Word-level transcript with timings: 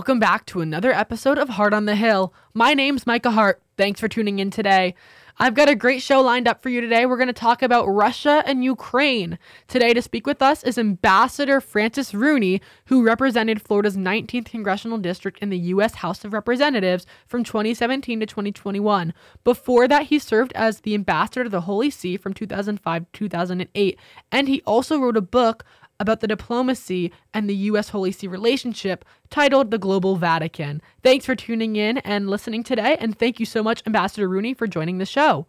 Welcome 0.00 0.18
back 0.18 0.46
to 0.46 0.62
another 0.62 0.92
episode 0.92 1.36
of 1.36 1.50
Heart 1.50 1.74
on 1.74 1.84
the 1.84 1.94
Hill. 1.94 2.32
My 2.54 2.72
name's 2.72 3.06
Micah 3.06 3.32
Hart. 3.32 3.60
Thanks 3.76 4.00
for 4.00 4.08
tuning 4.08 4.38
in 4.38 4.50
today. 4.50 4.94
I've 5.38 5.54
got 5.54 5.68
a 5.68 5.74
great 5.74 6.02
show 6.02 6.22
lined 6.22 6.48
up 6.48 6.62
for 6.62 6.70
you 6.70 6.80
today. 6.80 7.04
We're 7.04 7.18
going 7.18 7.26
to 7.26 7.34
talk 7.34 7.62
about 7.62 7.86
Russia 7.86 8.42
and 8.46 8.64
Ukraine. 8.64 9.38
Today, 9.68 9.92
to 9.92 10.00
speak 10.00 10.26
with 10.26 10.40
us 10.40 10.62
is 10.62 10.78
Ambassador 10.78 11.60
Francis 11.60 12.14
Rooney, 12.14 12.62
who 12.86 13.02
represented 13.02 13.60
Florida's 13.60 13.96
19th 13.96 14.46
congressional 14.46 14.96
district 14.96 15.38
in 15.40 15.50
the 15.50 15.58
U.S. 15.58 15.96
House 15.96 16.24
of 16.24 16.32
Representatives 16.32 17.06
from 17.26 17.44
2017 17.44 18.20
to 18.20 18.26
2021. 18.26 19.12
Before 19.44 19.86
that, 19.86 20.06
he 20.06 20.18
served 20.18 20.52
as 20.54 20.80
the 20.80 20.94
ambassador 20.94 21.44
to 21.44 21.50
the 21.50 21.62
Holy 21.62 21.90
See 21.90 22.16
from 22.16 22.32
2005 22.32 23.04
to 23.04 23.18
2008, 23.18 23.98
and 24.32 24.48
he 24.48 24.62
also 24.62 24.98
wrote 24.98 25.16
a 25.16 25.22
book 25.22 25.64
about 26.00 26.20
the 26.20 26.26
diplomacy 26.26 27.12
and 27.32 27.48
the 27.48 27.54
U.S. 27.54 27.90
Holy 27.90 28.10
See 28.10 28.26
relationship 28.26 29.04
titled 29.28 29.70
The 29.70 29.78
Global 29.78 30.16
Vatican. 30.16 30.82
Thanks 31.04 31.26
for 31.26 31.36
tuning 31.36 31.76
in 31.76 31.98
and 31.98 32.28
listening 32.28 32.64
today, 32.64 32.96
and 32.98 33.16
thank 33.16 33.38
you 33.38 33.46
so 33.46 33.62
much, 33.62 33.82
Ambassador 33.86 34.28
Rooney, 34.28 34.54
for 34.54 34.66
joining 34.66 34.98
the 34.98 35.06
show. 35.06 35.46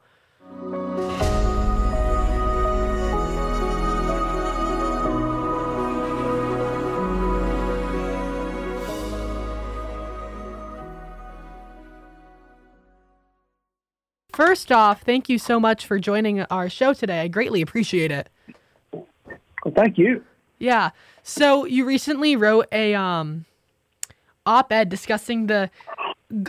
First 14.34 14.72
off, 14.72 15.02
thank 15.02 15.30
you 15.30 15.38
so 15.38 15.60
much 15.60 15.86
for 15.86 16.00
joining 16.00 16.42
our 16.44 16.70
show 16.70 16.94
today. 16.94 17.22
I 17.22 17.28
greatly 17.28 17.62
appreciate 17.62 18.12
it. 18.12 18.30
Well, 18.92 19.74
thank 19.76 19.98
you. 19.98 20.24
Yeah. 20.62 20.92
So 21.24 21.66
you 21.66 21.86
recently 21.86 22.36
wrote 22.36 22.68
a 22.72 22.94
um 22.94 23.46
op-ed 24.46 24.90
discussing 24.90 25.48
the 25.48 25.70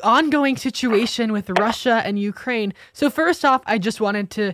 ongoing 0.03 0.57
situation 0.57 1.33
with 1.33 1.51
Russia 1.59 2.03
and 2.05 2.19
Ukraine. 2.19 2.73
So 2.93 3.11
first 3.11 3.45
off, 3.45 3.63
I 3.67 3.79
just 3.79 4.01
wanted 4.01 4.31
to 4.31 4.53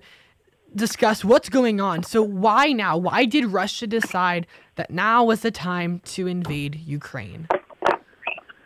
discuss 0.74 1.24
what's 1.24 1.48
going 1.48 1.80
on. 1.80 2.02
So 2.02 2.22
why 2.22 2.72
now? 2.72 2.96
Why 2.96 3.24
did 3.24 3.46
Russia 3.46 3.86
decide 3.86 4.46
that 4.76 4.90
now 4.90 5.24
was 5.24 5.40
the 5.40 5.50
time 5.50 6.00
to 6.06 6.26
invade 6.26 6.76
Ukraine? 6.76 7.48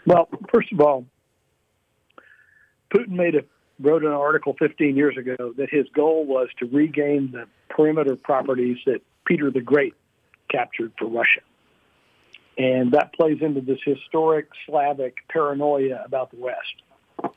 Well, 0.06 0.28
first 0.52 0.72
of 0.72 0.80
all, 0.80 1.06
Putin 2.94 3.10
made 3.10 3.34
a 3.34 3.42
wrote 3.80 4.04
an 4.04 4.12
article 4.12 4.54
15 4.58 4.94
years 4.94 5.16
ago 5.16 5.54
that 5.56 5.70
his 5.70 5.86
goal 5.94 6.24
was 6.26 6.48
to 6.58 6.66
regain 6.66 7.30
the 7.32 7.46
perimeter 7.74 8.14
properties 8.14 8.76
that 8.84 9.00
Peter 9.24 9.50
the 9.50 9.60
Great 9.60 9.94
captured 10.52 10.92
for 10.98 11.06
Russia. 11.06 11.40
And 12.58 12.92
that 12.92 13.14
plays 13.14 13.38
into 13.40 13.62
this 13.62 13.78
historic 13.84 14.48
Slavic 14.66 15.16
paranoia 15.28 16.02
about 16.04 16.30
the 16.30 16.36
West. 16.36 16.82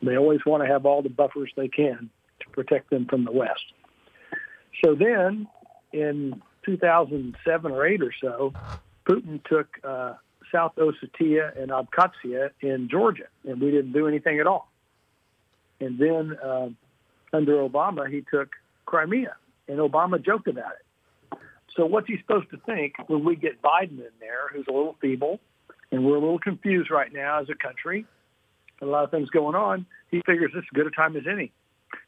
They 0.01 0.17
always 0.17 0.45
want 0.45 0.63
to 0.63 0.67
have 0.67 0.85
all 0.85 1.01
the 1.01 1.09
buffers 1.09 1.51
they 1.55 1.69
can 1.69 2.09
to 2.41 2.49
protect 2.49 2.89
them 2.89 3.05
from 3.05 3.23
the 3.23 3.31
West. 3.31 3.63
So 4.83 4.93
then, 4.93 5.47
in 5.93 6.41
2007 6.65 7.71
or 7.71 7.85
8 7.85 8.01
or 8.01 8.13
so, 8.21 8.53
Putin 9.07 9.43
took 9.45 9.67
uh, 9.83 10.15
South 10.51 10.73
Ossetia 10.75 11.57
and 11.59 11.71
Abkhazia 11.71 12.49
in 12.61 12.89
Georgia, 12.89 13.27
and 13.45 13.61
we 13.61 13.71
didn't 13.71 13.93
do 13.93 14.07
anything 14.07 14.39
at 14.39 14.47
all. 14.47 14.69
And 15.79 15.97
then 15.97 16.37
uh, 16.43 16.69
under 17.31 17.57
Obama, 17.57 18.09
he 18.09 18.23
took 18.29 18.49
Crimea, 18.85 19.35
and 19.67 19.79
Obama 19.79 20.23
joked 20.23 20.47
about 20.47 20.71
it. 20.71 20.85
So 21.75 21.85
what's 21.85 22.07
he 22.07 22.17
supposed 22.17 22.49
to 22.51 22.57
think 22.65 22.95
when 23.07 23.25
we 23.25 23.35
get 23.35 23.61
Biden 23.61 23.99
in 23.99 24.11
there, 24.19 24.49
who's 24.53 24.65
a 24.67 24.71
little 24.71 24.95
feeble, 25.01 25.39
and 25.91 26.05
we're 26.05 26.15
a 26.15 26.19
little 26.19 26.39
confused 26.39 26.89
right 26.89 27.11
now 27.11 27.41
as 27.41 27.47
a 27.49 27.55
country, 27.55 28.05
and 28.81 28.89
a 28.89 28.91
lot 28.91 29.03
of 29.03 29.11
things 29.11 29.29
going 29.29 29.55
on. 29.55 29.85
He 30.11 30.21
figures 30.25 30.51
this 30.53 30.59
is 30.61 30.67
as 30.71 30.75
good 30.75 30.87
a 30.87 30.91
time 30.91 31.15
as 31.15 31.23
any 31.29 31.51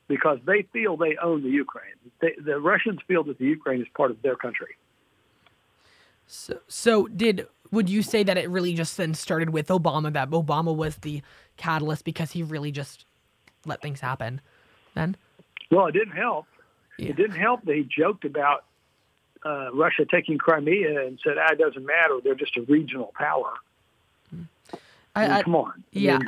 because 0.08 0.40
they 0.46 0.66
feel 0.74 0.98
they 0.98 1.18
own 1.22 1.44
the 1.44 1.50
Ukraine. 1.50 1.94
They, 2.22 2.34
the 2.44 2.60
Russians 2.60 3.00
feel 3.08 3.24
that 3.26 3.38
the 3.38 3.46
Ukraine 3.46 3.82
is 3.82 3.88
part 3.96 4.12
of 4.12 4.22
their 4.22 4.36
country. 4.36 4.76
So, 6.28 6.60
so 6.68 7.08
did 7.08 7.48
would 7.72 7.90
you 7.90 8.02
say 8.02 8.24
that 8.24 8.38
it 8.38 8.50
really 8.50 8.74
just 8.74 8.96
then 8.98 9.14
started 9.14 9.50
with 9.50 9.68
Obama? 9.68 10.12
That 10.12 10.30
Obama 10.30 10.76
was 10.76 10.98
the 10.98 11.22
catalyst 11.58 12.06
because 12.06 12.32
he 12.32 12.44
really 12.44 12.72
just 12.72 13.06
let 13.66 13.82
things 13.82 14.00
happen. 14.00 14.42
Then, 14.94 15.16
well, 15.72 15.88
it 15.88 15.92
didn't 15.92 16.16
help. 16.16 16.46
Yeah. 16.98 17.10
It 17.10 17.16
didn't 17.18 17.38
help 17.38 17.64
that 17.66 17.76
he 17.76 17.84
joked 17.84 18.26
about 18.26 18.66
uh, 19.48 19.70
Russia 19.74 20.06
taking 20.06 20.38
Crimea 20.38 21.06
and 21.06 21.20
said, 21.24 21.38
ah, 21.38 21.52
it 21.52 21.60
doesn't 21.60 21.86
matter. 21.86 22.20
They're 22.24 22.36
just 22.36 22.58
a 22.58 22.62
regional 22.62 23.14
power. 23.16 23.54
I, 25.16 25.26
I 25.26 25.28
mean, 25.28 25.44
come 25.44 25.56
on. 25.56 25.74
I 25.78 25.82
yeah. 25.92 26.20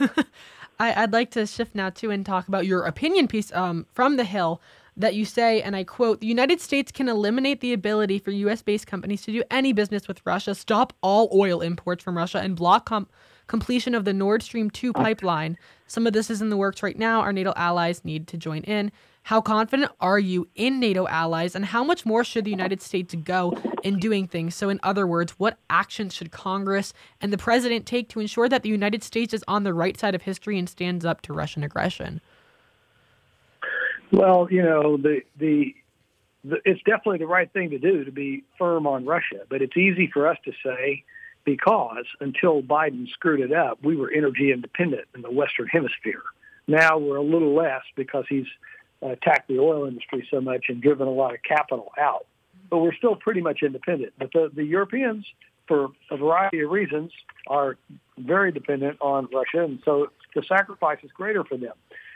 Mean, 0.00 0.10
I, 0.78 1.02
would 1.02 1.12
like 1.12 1.30
to 1.32 1.46
shift 1.46 1.74
now 1.74 1.90
too 1.90 2.10
and 2.10 2.24
talk 2.26 2.48
about 2.48 2.66
your 2.66 2.84
opinion 2.84 3.28
piece 3.28 3.52
um, 3.52 3.86
from 3.92 4.16
the 4.16 4.24
Hill 4.24 4.60
that 4.96 5.14
you 5.14 5.24
say, 5.24 5.62
and 5.62 5.74
I 5.74 5.84
quote, 5.84 6.20
the 6.20 6.26
United 6.26 6.60
States 6.60 6.92
can 6.92 7.08
eliminate 7.08 7.60
the 7.60 7.72
ability 7.72 8.18
for 8.18 8.30
U.S. 8.30 8.62
based 8.62 8.86
companies 8.86 9.22
to 9.22 9.32
do 9.32 9.42
any 9.50 9.72
business 9.72 10.08
with 10.08 10.20
Russia, 10.24 10.54
stop 10.54 10.92
all 11.02 11.30
oil 11.32 11.60
imports 11.60 12.02
from 12.02 12.16
Russia, 12.16 12.40
and 12.40 12.56
block 12.56 12.86
com- 12.86 13.08
completion 13.46 13.94
of 13.94 14.04
the 14.04 14.12
Nord 14.12 14.42
Stream 14.42 14.70
2 14.70 14.92
pipeline. 14.92 15.56
Some 15.86 16.06
of 16.06 16.12
this 16.12 16.30
is 16.30 16.42
in 16.42 16.50
the 16.50 16.56
works 16.56 16.82
right 16.82 16.98
now. 16.98 17.20
Our 17.20 17.32
NATO 17.32 17.52
allies 17.56 18.04
need 18.04 18.26
to 18.28 18.36
join 18.36 18.62
in. 18.62 18.92
How 19.24 19.40
confident 19.40 19.92
are 20.00 20.18
you 20.18 20.48
in 20.56 20.80
NATO 20.80 21.06
allies, 21.06 21.54
and 21.54 21.64
how 21.64 21.84
much 21.84 22.04
more 22.04 22.24
should 22.24 22.44
the 22.44 22.50
United 22.50 22.82
States 22.82 23.14
go 23.14 23.56
in 23.84 23.98
doing 23.98 24.26
things? 24.26 24.54
So, 24.56 24.68
in 24.68 24.80
other 24.82 25.06
words, 25.06 25.32
what 25.38 25.58
actions 25.70 26.14
should 26.14 26.32
Congress 26.32 26.92
and 27.20 27.32
the 27.32 27.38
president 27.38 27.86
take 27.86 28.08
to 28.10 28.20
ensure 28.20 28.48
that 28.48 28.62
the 28.62 28.68
United 28.68 29.04
States 29.04 29.32
is 29.32 29.44
on 29.46 29.62
the 29.62 29.72
right 29.72 29.98
side 29.98 30.16
of 30.16 30.22
history 30.22 30.58
and 30.58 30.68
stands 30.68 31.04
up 31.04 31.22
to 31.22 31.32
Russian 31.32 31.62
aggression? 31.62 32.20
Well, 34.10 34.48
you 34.50 34.62
know, 34.62 34.96
the, 34.96 35.22
the 35.38 35.74
the 36.44 36.56
it's 36.64 36.82
definitely 36.82 37.18
the 37.18 37.26
right 37.26 37.50
thing 37.52 37.70
to 37.70 37.78
do 37.78 38.04
to 38.04 38.10
be 38.10 38.42
firm 38.58 38.86
on 38.86 39.06
Russia, 39.06 39.42
but 39.48 39.62
it's 39.62 39.76
easy 39.76 40.10
for 40.12 40.26
us 40.26 40.36
to 40.44 40.52
say 40.64 41.04
because 41.44 42.04
until 42.20 42.62
Biden 42.62 43.08
screwed 43.08 43.40
it 43.40 43.52
up, 43.52 43.78
we 43.82 43.96
were 43.96 44.10
energy 44.10 44.52
independent 44.52 45.06
in 45.14 45.22
the 45.22 45.30
Western 45.30 45.68
Hemisphere. 45.68 46.22
Now 46.66 46.98
we're 46.98 47.16
a 47.16 47.22
little 47.22 47.54
less 47.54 47.82
because 47.96 48.24
he's 48.28 48.46
attacked 49.02 49.48
the 49.48 49.58
oil 49.58 49.86
industry 49.86 50.26
so 50.30 50.40
much 50.40 50.66
and 50.68 50.80
driven 50.80 51.08
a 51.08 51.12
lot 51.12 51.34
of 51.34 51.42
capital 51.42 51.92
out. 51.98 52.26
But 52.70 52.78
we're 52.78 52.94
still 52.94 53.16
pretty 53.16 53.40
much 53.40 53.62
independent. 53.62 54.12
But 54.18 54.32
the, 54.32 54.50
the 54.54 54.64
Europeans, 54.64 55.26
for 55.66 55.88
a 56.10 56.16
variety 56.16 56.60
of 56.60 56.70
reasons, 56.70 57.12
are 57.46 57.76
very 58.18 58.52
dependent 58.52 58.98
on 59.00 59.28
Russia, 59.32 59.64
and 59.64 59.80
so 59.84 60.08
the 60.34 60.42
sacrifice 60.42 60.98
is 61.02 61.10
greater 61.12 61.44
for 61.44 61.56
them. 61.56 61.74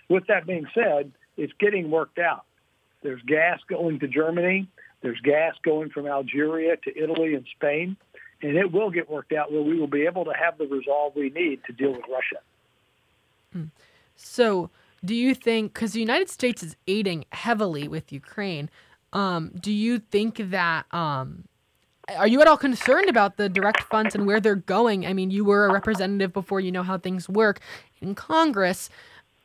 With 0.09 0.27
that 0.29 0.47
being 0.47 0.67
said, 0.75 1.13
it's 1.37 1.53
getting 1.59 1.91
worked 1.91 2.19
out. 2.19 2.45
There's 3.03 3.23
gas 3.23 3.61
going 3.69 4.01
to 4.01 4.09
Germany. 4.09 4.69
There's 5.03 5.21
gas 5.21 5.55
going 5.63 5.91
from 5.91 6.07
Algeria 6.07 6.77
to 6.77 6.99
Italy 6.99 7.35
and 7.35 7.47
Spain. 7.55 7.97
And 8.43 8.57
it 8.57 8.73
will 8.73 8.91
get 8.91 9.11
worked 9.11 9.33
out 9.33 9.53
where 9.53 9.63
we 9.63 9.79
will 9.79 9.87
be 9.87 10.07
able 10.07 10.25
to 10.27 10.33
have 10.33 10.59
the 10.59 10.67
resolve 10.67 11.15
we 11.15 11.31
need 11.31 11.61
to 11.67 11.73
deal 11.73 11.93
with 11.93 12.03
Russia. 12.11 12.41
Hmm. 13.53 13.65
So, 14.17 14.71
do 15.05 15.15
you 15.15 15.35
think 15.35 15.75
because 15.75 15.93
the 15.93 16.01
United 16.01 16.29
States 16.29 16.63
is 16.63 16.77
aiding 16.87 17.25
heavily 17.33 17.89
with 17.89 18.13
Ukraine, 18.13 18.71
um, 19.13 19.53
do 19.61 19.73
you 19.73 19.99
think 19.99 20.37
that 20.51 20.93
um, 20.93 21.45
are 22.17 22.27
you 22.27 22.41
at 22.41 22.47
all 22.47 22.57
concerned 22.57 23.09
about 23.09 23.37
the 23.37 23.49
direct 23.49 23.83
funds 23.83 24.15
and 24.15 24.27
where 24.27 24.41
they're 24.41 24.55
going? 24.55 25.07
I 25.07 25.13
mean, 25.13 25.31
you 25.31 25.45
were 25.45 25.67
a 25.67 25.73
representative 25.73 26.33
before, 26.33 26.61
you 26.61 26.71
know 26.71 26.83
how 26.83 26.99
things 26.99 27.29
work 27.29 27.61
in 28.01 28.15
Congress. 28.15 28.89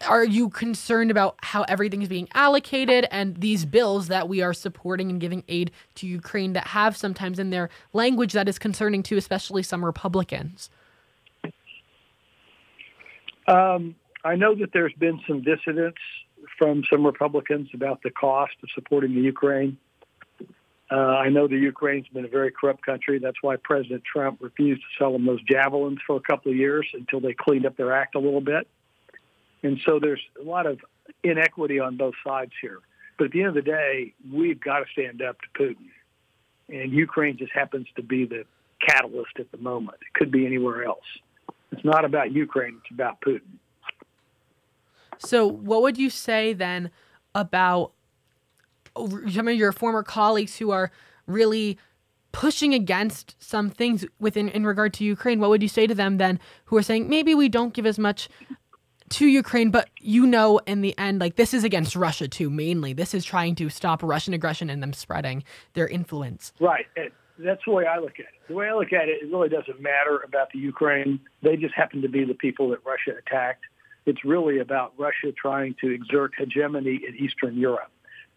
Are 0.07 0.25
you 0.25 0.49
concerned 0.49 1.11
about 1.11 1.35
how 1.43 1.63
everything 1.63 2.01
is 2.01 2.09
being 2.09 2.27
allocated 2.33 3.07
and 3.11 3.37
these 3.37 3.65
bills 3.65 4.07
that 4.07 4.27
we 4.27 4.41
are 4.41 4.53
supporting 4.53 5.09
and 5.09 5.19
giving 5.19 5.43
aid 5.47 5.71
to 5.95 6.07
Ukraine 6.07 6.53
that 6.53 6.67
have 6.67 6.97
sometimes 6.97 7.37
in 7.37 7.51
their 7.51 7.69
language 7.93 8.33
that 8.33 8.49
is 8.49 8.57
concerning 8.57 9.03
to 9.03 9.17
especially 9.17 9.61
some 9.61 9.85
Republicans? 9.85 10.69
Um, 13.47 13.95
I 14.23 14.35
know 14.35 14.55
that 14.55 14.69
there's 14.73 14.93
been 14.93 15.19
some 15.27 15.41
dissidence 15.41 15.95
from 16.57 16.83
some 16.91 17.05
Republicans 17.05 17.69
about 17.73 18.03
the 18.03 18.11
cost 18.11 18.53
of 18.63 18.69
supporting 18.73 19.15
the 19.15 19.21
Ukraine. 19.21 19.77
Uh, 20.91 20.95
I 20.95 21.29
know 21.29 21.47
the 21.47 21.57
Ukraine's 21.57 22.07
been 22.09 22.25
a 22.25 22.29
very 22.29 22.51
corrupt 22.51 22.85
country. 22.85 23.17
That's 23.17 23.41
why 23.41 23.55
President 23.55 24.03
Trump 24.03 24.39
refused 24.41 24.81
to 24.81 24.87
sell 25.03 25.13
them 25.13 25.25
those 25.25 25.41
javelins 25.43 25.99
for 26.05 26.17
a 26.17 26.19
couple 26.19 26.51
of 26.51 26.57
years 26.57 26.85
until 26.93 27.21
they 27.21 27.33
cleaned 27.33 27.65
up 27.65 27.77
their 27.77 27.93
act 27.93 28.15
a 28.15 28.19
little 28.19 28.41
bit. 28.41 28.67
And 29.63 29.79
so 29.85 29.99
there's 29.99 30.21
a 30.39 30.43
lot 30.43 30.65
of 30.65 30.79
inequity 31.23 31.79
on 31.79 31.95
both 31.95 32.15
sides 32.25 32.51
here. 32.61 32.79
But 33.17 33.25
at 33.25 33.31
the 33.31 33.39
end 33.39 33.49
of 33.49 33.55
the 33.55 33.61
day, 33.61 34.13
we've 34.31 34.59
got 34.59 34.79
to 34.79 34.85
stand 34.91 35.21
up 35.21 35.37
to 35.41 35.63
Putin. 35.63 35.87
And 36.67 36.91
Ukraine 36.91 37.37
just 37.37 37.53
happens 37.53 37.87
to 37.95 38.03
be 38.03 38.25
the 38.25 38.45
catalyst 38.85 39.39
at 39.39 39.51
the 39.51 39.57
moment. 39.57 39.97
It 40.01 40.17
could 40.17 40.31
be 40.31 40.45
anywhere 40.45 40.83
else. 40.83 41.05
It's 41.71 41.85
not 41.85 42.03
about 42.03 42.31
Ukraine, 42.33 42.79
it's 42.83 42.91
about 42.91 43.21
Putin. 43.21 43.59
So, 45.25 45.45
what 45.47 45.81
would 45.81 45.97
you 45.97 46.09
say 46.09 46.53
then 46.53 46.91
about 47.35 47.93
oh, 48.95 49.27
some 49.29 49.47
of 49.47 49.55
your 49.55 49.71
former 49.71 50.03
colleagues 50.03 50.57
who 50.57 50.71
are 50.71 50.91
really 51.27 51.77
pushing 52.31 52.73
against 52.73 53.35
some 53.39 53.69
things 53.69 54.05
within 54.19 54.49
in 54.49 54.65
regard 54.65 54.93
to 54.95 55.03
Ukraine, 55.03 55.39
what 55.39 55.49
would 55.49 55.61
you 55.61 55.67
say 55.67 55.87
to 55.87 55.95
them 55.95 56.17
then 56.17 56.39
who 56.65 56.77
are 56.77 56.81
saying 56.81 57.09
maybe 57.09 57.35
we 57.35 57.49
don't 57.49 57.73
give 57.73 57.85
as 57.85 57.99
much 57.99 58.29
to 59.09 59.27
Ukraine, 59.27 59.71
but 59.71 59.89
you 59.99 60.25
know, 60.25 60.59
in 60.59 60.81
the 60.81 60.97
end, 60.97 61.19
like 61.19 61.35
this 61.35 61.53
is 61.53 61.63
against 61.63 61.95
Russia 61.95 62.27
too, 62.27 62.49
mainly. 62.49 62.93
This 62.93 63.13
is 63.13 63.25
trying 63.25 63.55
to 63.55 63.69
stop 63.69 64.01
Russian 64.01 64.33
aggression 64.33 64.69
and 64.69 64.81
them 64.81 64.93
spreading 64.93 65.43
their 65.73 65.87
influence. 65.87 66.53
Right. 66.59 66.85
That's 67.37 67.61
the 67.65 67.71
way 67.71 67.85
I 67.85 67.99
look 67.99 68.13
at 68.13 68.25
it. 68.25 68.47
The 68.47 68.53
way 68.53 68.69
I 68.69 68.73
look 68.73 68.93
at 68.93 69.09
it, 69.09 69.23
it 69.23 69.31
really 69.31 69.49
doesn't 69.49 69.81
matter 69.81 70.21
about 70.25 70.51
the 70.53 70.59
Ukraine. 70.59 71.19
They 71.41 71.57
just 71.57 71.73
happen 71.73 72.01
to 72.03 72.09
be 72.09 72.23
the 72.23 72.33
people 72.33 72.69
that 72.69 72.79
Russia 72.85 73.17
attacked. 73.17 73.65
It's 74.05 74.23
really 74.25 74.59
about 74.59 74.93
Russia 74.97 75.31
trying 75.31 75.75
to 75.81 75.89
exert 75.89 76.33
hegemony 76.37 77.01
in 77.07 77.15
Eastern 77.15 77.57
Europe 77.57 77.91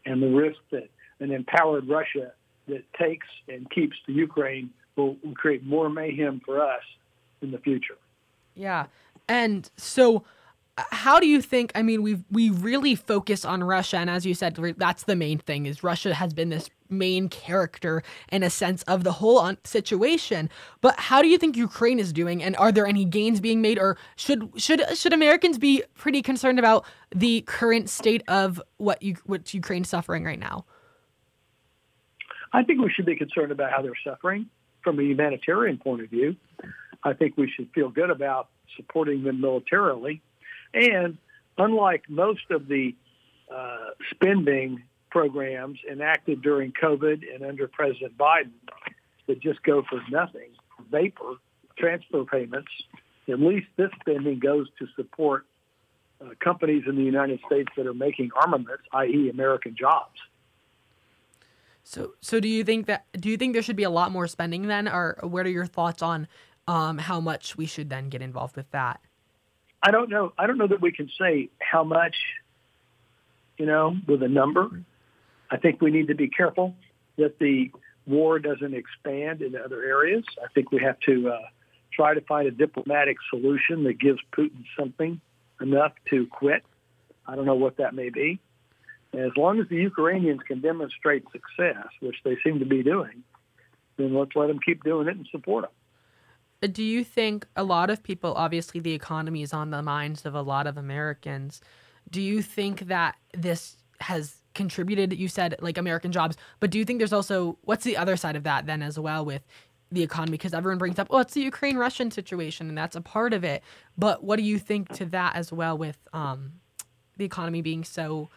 and 0.04 0.22
the 0.22 0.28
risk 0.28 0.58
that 0.70 0.88
an 1.20 1.30
empowered 1.30 1.88
Russia 1.88 2.32
that 2.68 2.84
takes 2.94 3.26
and 3.48 3.70
keeps 3.70 3.96
the 4.06 4.12
Ukraine 4.12 4.70
will, 4.96 5.16
will 5.24 5.34
create 5.34 5.64
more 5.64 5.88
mayhem 5.88 6.40
for 6.44 6.62
us 6.62 6.82
in 7.42 7.50
the 7.50 7.58
future. 7.58 7.96
Yeah. 8.54 8.86
And 9.28 9.70
so 9.76 10.24
how 10.76 11.20
do 11.20 11.26
you 11.26 11.40
think 11.40 11.70
i 11.74 11.82
mean 11.82 12.02
we 12.02 12.22
we 12.30 12.50
really 12.50 12.94
focus 12.94 13.44
on 13.44 13.62
russia 13.62 13.96
and 13.96 14.10
as 14.10 14.26
you 14.26 14.34
said 14.34 14.56
that's 14.76 15.04
the 15.04 15.16
main 15.16 15.38
thing 15.38 15.66
is 15.66 15.84
russia 15.84 16.14
has 16.14 16.34
been 16.34 16.48
this 16.48 16.68
main 16.90 17.28
character 17.28 18.02
in 18.30 18.42
a 18.42 18.50
sense 18.50 18.82
of 18.84 19.04
the 19.04 19.12
whole 19.12 19.54
situation. 19.64 20.48
But 20.80 20.98
how 20.98 21.22
do 21.22 21.28
you 21.28 21.38
think 21.38 21.56
ukraine 21.56 21.98
is 21.98 22.12
doing 22.12 22.42
and 22.42 22.56
are 22.56 22.72
there 22.72 22.86
any 22.86 23.04
gains 23.04 23.40
being 23.40 23.60
made 23.60 23.78
or 23.78 23.96
should 24.16 24.50
should 24.56 24.82
should 24.96 25.12
americans 25.12 25.58
be 25.58 25.82
pretty 25.94 26.22
concerned 26.22 26.58
about 26.58 26.84
the 27.14 27.42
current 27.42 27.90
state 27.90 28.22
of 28.28 28.62
what 28.76 29.02
you 29.02 29.16
what 29.24 29.52
ukraine's 29.52 29.88
suffering 29.88 30.24
right 30.24 30.38
now? 30.38 30.64
I 32.52 32.62
think 32.62 32.80
we 32.80 32.90
should 32.90 33.06
be 33.06 33.16
concerned 33.16 33.50
about 33.50 33.72
how 33.72 33.82
they're 33.82 33.92
suffering 34.04 34.48
from 34.82 34.98
a 35.00 35.02
humanitarian 35.02 35.78
point 35.78 36.02
of 36.02 36.10
view. 36.10 36.36
I 37.02 37.12
think 37.12 37.36
we 37.36 37.50
should 37.50 37.68
feel 37.74 37.88
good 37.88 38.10
about 38.10 38.48
supporting 38.76 39.24
them 39.24 39.40
militarily 39.40 40.22
and 40.74 41.16
unlike 41.56 42.04
most 42.08 42.50
of 42.50 42.68
the 42.68 42.94
uh, 43.54 43.90
spending 44.10 44.82
programs 45.10 45.78
enacted 45.90 46.42
during 46.42 46.72
COVID 46.72 47.22
and 47.32 47.44
under 47.44 47.68
President 47.68 48.18
Biden 48.18 48.50
that 49.26 49.40
just 49.40 49.62
go 49.62 49.82
for 49.88 50.02
nothing, 50.10 50.50
vapor, 50.90 51.34
transfer 51.78 52.24
payments, 52.24 52.70
at 53.28 53.40
least 53.40 53.66
this 53.76 53.90
spending 54.00 54.38
goes 54.38 54.66
to 54.78 54.86
support 54.96 55.46
uh, 56.20 56.30
companies 56.40 56.84
in 56.86 56.96
the 56.96 57.02
United 57.02 57.40
States 57.46 57.68
that 57.76 57.86
are 57.86 57.94
making 57.94 58.30
armaments, 58.36 58.82
i.e., 58.92 59.30
American 59.30 59.74
jobs. 59.78 60.18
So, 61.84 62.14
so 62.20 62.40
do 62.40 62.48
you 62.48 62.64
think 62.64 62.86
that 62.86 63.04
do 63.18 63.28
you 63.28 63.36
think 63.36 63.52
there 63.52 63.62
should 63.62 63.76
be 63.76 63.82
a 63.82 63.90
lot 63.90 64.10
more 64.10 64.26
spending 64.26 64.68
then, 64.68 64.88
or 64.88 65.18
what 65.20 65.46
are 65.46 65.50
your 65.50 65.66
thoughts 65.66 66.02
on 66.02 66.26
um, 66.66 66.98
how 66.98 67.20
much 67.20 67.56
we 67.56 67.66
should 67.66 67.90
then 67.90 68.08
get 68.08 68.22
involved 68.22 68.56
with 68.56 68.70
that? 68.70 69.00
I 69.84 69.90
don't 69.90 70.08
know. 70.08 70.32
I 70.38 70.46
don't 70.46 70.56
know 70.56 70.66
that 70.66 70.80
we 70.80 70.92
can 70.92 71.10
say 71.20 71.50
how 71.60 71.84
much, 71.84 72.16
you 73.58 73.66
know, 73.66 73.94
with 74.08 74.22
a 74.22 74.28
number. 74.28 74.70
I 75.50 75.58
think 75.58 75.82
we 75.82 75.90
need 75.90 76.08
to 76.08 76.14
be 76.14 76.28
careful 76.28 76.74
that 77.18 77.38
the 77.38 77.70
war 78.06 78.38
doesn't 78.38 78.72
expand 78.74 79.42
into 79.42 79.62
other 79.62 79.84
areas. 79.84 80.24
I 80.42 80.46
think 80.54 80.72
we 80.72 80.80
have 80.80 80.98
to 81.00 81.28
uh, 81.28 81.38
try 81.92 82.14
to 82.14 82.22
find 82.22 82.48
a 82.48 82.50
diplomatic 82.50 83.18
solution 83.28 83.84
that 83.84 84.00
gives 84.00 84.20
Putin 84.32 84.64
something 84.78 85.20
enough 85.60 85.92
to 86.08 86.26
quit. 86.28 86.64
I 87.26 87.36
don't 87.36 87.44
know 87.44 87.54
what 87.54 87.76
that 87.76 87.94
may 87.94 88.08
be. 88.08 88.40
as 89.12 89.36
long 89.36 89.60
as 89.60 89.68
the 89.68 89.76
Ukrainians 89.76 90.40
can 90.48 90.62
demonstrate 90.62 91.24
success, 91.30 91.88
which 92.00 92.16
they 92.24 92.38
seem 92.42 92.58
to 92.60 92.66
be 92.66 92.82
doing, 92.82 93.22
then 93.98 94.14
let's 94.14 94.34
let 94.34 94.46
them 94.46 94.60
keep 94.64 94.82
doing 94.82 95.08
it 95.08 95.16
and 95.16 95.28
support 95.30 95.64
them 95.64 95.72
do 96.72 96.82
you 96.82 97.04
think 97.04 97.46
a 97.56 97.64
lot 97.64 97.90
of 97.90 98.02
people, 98.02 98.34
obviously, 98.34 98.80
the 98.80 98.92
economy 98.92 99.42
is 99.42 99.52
on 99.52 99.70
the 99.70 99.82
minds 99.82 100.24
of 100.24 100.34
a 100.34 100.42
lot 100.42 100.66
of 100.66 100.76
Americans. 100.76 101.60
Do 102.10 102.20
you 102.20 102.42
think 102.42 102.80
that 102.80 103.16
this 103.32 103.76
has 104.00 104.36
contributed? 104.54 105.12
You 105.12 105.28
said 105.28 105.56
like 105.60 105.78
American 105.78 106.12
jobs, 106.12 106.36
but 106.60 106.70
do 106.70 106.78
you 106.78 106.84
think 106.84 106.98
there's 106.98 107.12
also 107.12 107.58
what's 107.62 107.84
the 107.84 107.96
other 107.96 108.16
side 108.16 108.36
of 108.36 108.44
that 108.44 108.66
then 108.66 108.82
as 108.82 108.98
well 108.98 109.24
with 109.24 109.42
the 109.90 110.02
economy? 110.02 110.32
Because 110.32 110.54
everyone 110.54 110.78
brings 110.78 110.98
up, 110.98 111.08
oh, 111.10 111.18
it's 111.18 111.34
the 111.34 111.40
Ukraine 111.40 111.76
Russian 111.76 112.10
situation, 112.10 112.68
and 112.68 112.78
that's 112.78 112.96
a 112.96 113.00
part 113.00 113.32
of 113.32 113.42
it. 113.44 113.62
But 113.98 114.22
what 114.22 114.36
do 114.36 114.42
you 114.42 114.58
think 114.58 114.90
to 114.94 115.06
that 115.06 115.36
as 115.36 115.52
well 115.52 115.76
with 115.76 115.98
um, 116.12 116.52
the 117.16 117.24
economy 117.24 117.62
being 117.62 117.84
so 117.84 118.28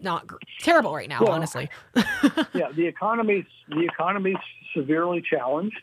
not 0.00 0.26
gr- 0.26 0.36
terrible 0.60 0.94
right 0.94 1.08
now? 1.08 1.20
Well, 1.22 1.32
honestly, 1.32 1.70
yeah, 2.52 2.70
the 2.74 2.86
economy's 2.86 3.46
the 3.68 3.84
economy's 3.84 4.36
severely 4.74 5.22
challenged 5.22 5.80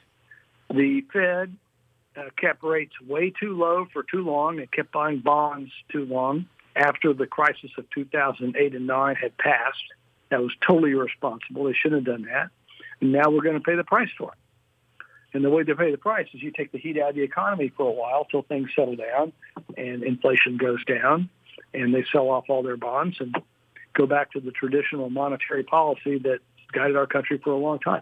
the 0.70 1.02
Fed 1.12 1.56
uh, 2.18 2.30
kept 2.38 2.64
rates 2.64 2.94
way 3.02 3.32
too 3.32 3.58
low 3.58 3.88
for 3.92 4.04
too 4.04 4.24
long 4.24 4.60
and 4.60 4.72
kept 4.72 4.92
buying 4.92 5.20
bonds 5.20 5.72
too 5.92 6.06
long 6.06 6.46
after 6.76 7.14
the 7.14 7.26
crisis 7.26 7.72
of 7.78 7.90
2008 7.92 8.76
and 8.76 8.88
9 8.88 9.16
had 9.16 9.38
passed. 9.38 9.84
That 10.30 10.42
was 10.42 10.52
totally 10.66 10.92
irresponsible. 10.92 11.66
They 11.66 11.74
shouldn't 11.74 12.06
have 12.06 12.18
done 12.18 12.28
that. 12.32 12.50
And 13.02 13.12
now 13.12 13.30
we're 13.30 13.44
going 13.44 13.58
to 13.58 13.64
pay 13.64 13.76
the 13.76 13.84
price 13.84 14.10
for 14.18 14.32
it. 14.32 14.38
And 15.34 15.44
the 15.44 15.50
way 15.50 15.64
to 15.64 15.76
pay 15.76 15.92
the 15.92 15.98
price 15.98 16.28
is 16.34 16.42
you 16.42 16.52
take 16.52 16.72
the 16.72 16.78
heat 16.78 16.98
out 16.98 17.10
of 17.10 17.16
the 17.16 17.24
economy 17.24 17.72
for 17.76 17.88
a 17.88 17.92
while 17.92 18.26
till 18.26 18.44
things 18.44 18.70
settle 18.76 18.96
down 18.96 19.34
and 19.78 20.02
inflation 20.02 20.58
goes 20.58 20.84
down 20.86 21.30
and 21.74 21.94
they 21.94 22.06
sell 22.12 22.30
off 22.30 22.46
all 22.50 22.64
their 22.64 22.78
bonds 22.78 23.18
and 23.20 23.36
go 23.94 24.06
back 24.06 24.32
to 24.32 24.40
the 24.40 24.52
traditional 24.52 25.10
monetary 25.10 25.64
policy 25.64 26.20
that 26.20 26.40
guided 26.72 26.96
our 26.96 27.06
country 27.06 27.38
for 27.44 27.52
a 27.52 27.58
long 27.58 27.80
time. 27.80 28.02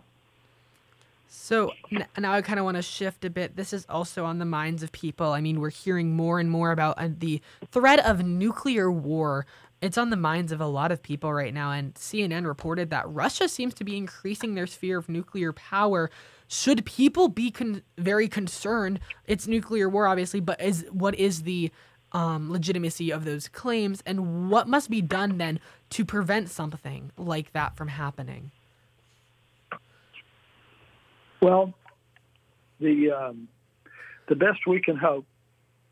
So 1.35 1.71
now 2.15 2.31
I 2.31 2.43
kind 2.43 2.59
of 2.59 2.63
want 2.63 2.77
to 2.77 2.83
shift 2.83 3.25
a 3.25 3.29
bit. 3.29 3.55
This 3.55 3.73
is 3.73 3.87
also 3.89 4.23
on 4.23 4.37
the 4.37 4.45
minds 4.45 4.83
of 4.83 4.91
people. 4.91 5.33
I 5.33 5.41
mean, 5.41 5.59
we're 5.59 5.71
hearing 5.71 6.15
more 6.15 6.39
and 6.39 6.49
more 6.49 6.71
about 6.71 6.99
uh, 6.99 7.09
the 7.17 7.41
threat 7.71 8.05
of 8.05 8.23
nuclear 8.23 8.91
war. 8.91 9.47
It's 9.81 9.97
on 9.97 10.11
the 10.11 10.15
minds 10.15 10.51
of 10.51 10.61
a 10.61 10.67
lot 10.67 10.91
of 10.91 11.01
people 11.01 11.33
right 11.33 11.53
now. 11.53 11.71
And 11.71 11.95
CNN 11.95 12.45
reported 12.45 12.91
that 12.91 13.09
Russia 13.09 13.49
seems 13.49 13.73
to 13.73 13.83
be 13.83 13.97
increasing 13.97 14.53
their 14.53 14.67
sphere 14.67 14.99
of 14.99 15.09
nuclear 15.09 15.51
power. 15.51 16.11
Should 16.47 16.85
people 16.85 17.29
be 17.29 17.49
con- 17.49 17.81
very 17.97 18.27
concerned? 18.27 18.99
It's 19.25 19.47
nuclear 19.47 19.89
war, 19.89 20.05
obviously, 20.05 20.39
but 20.39 20.61
is 20.61 20.85
what 20.91 21.15
is 21.15 21.43
the 21.43 21.71
um, 22.11 22.51
legitimacy 22.51 23.09
of 23.09 23.25
those 23.25 23.47
claims, 23.47 24.03
and 24.05 24.51
what 24.51 24.67
must 24.67 24.87
be 24.91 25.01
done 25.01 25.39
then 25.39 25.59
to 25.89 26.05
prevent 26.05 26.51
something 26.51 27.11
like 27.17 27.53
that 27.53 27.75
from 27.75 27.87
happening? 27.87 28.51
Well, 31.43 31.73
the 32.79 33.11
um, 33.11 33.49
the 34.29 34.35
best 34.35 34.59
we 34.65 34.79
can 34.79 34.95
hope 34.95 35.25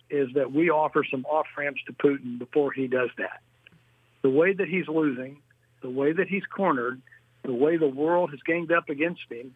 is 0.10 0.30
that 0.36 0.54
we 0.54 0.70
offer 0.70 1.06
some 1.12 1.26
off 1.26 1.46
ramps 1.58 1.82
to 1.88 1.94
Putin 1.94 2.40
before 2.40 2.72
he 2.72 2.88
does 2.88 3.10
that. 3.18 3.42
The 4.22 4.30
way 4.30 4.54
that 4.54 4.70
he's 4.70 4.88
losing, 4.88 5.42
the 5.82 5.90
way 5.90 6.14
that 6.14 6.30
he's 6.30 6.46
cornered, 6.46 7.02
the 7.44 7.54
way 7.54 7.76
the 7.76 7.90
world 7.90 8.30
has 8.32 8.40
ganged 8.46 8.72
up 8.72 8.88
against 8.88 9.24
him 9.30 9.54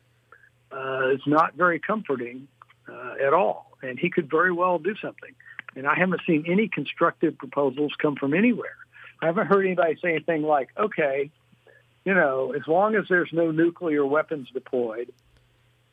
uh, 0.70 1.12
is 1.14 1.22
not 1.26 1.54
very 1.56 1.80
comforting 1.80 2.50
uh, 2.90 3.14
at 3.26 3.34
all. 3.34 3.72
And 3.82 3.98
he 3.98 4.10
could 4.10 4.30
very 4.30 4.52
well 4.52 4.80
do 4.80 4.96
something. 5.02 5.34
And 5.78 5.88
I 5.88 5.96
haven't 5.96 6.22
seen 6.28 6.44
any 6.46 6.68
constructive 6.68 7.38
proposals 7.38 7.94
come 8.02 8.18
from 8.18 8.34
anywhere. 8.34 8.76
I 9.22 9.28
haven't 9.28 9.48
heard 9.48 9.66
anybody 9.66 9.96
say 10.02 10.10
anything 10.10 10.44
like, 10.44 10.72
okay, 10.78 11.32
you 12.04 12.14
know, 12.14 12.52
as 12.52 12.68
long 12.68 12.96
as 12.96 13.06
there's 13.08 13.32
no 13.32 13.52
nuclear 13.52 14.06
weapons 14.06 14.50
deployed, 14.54 15.14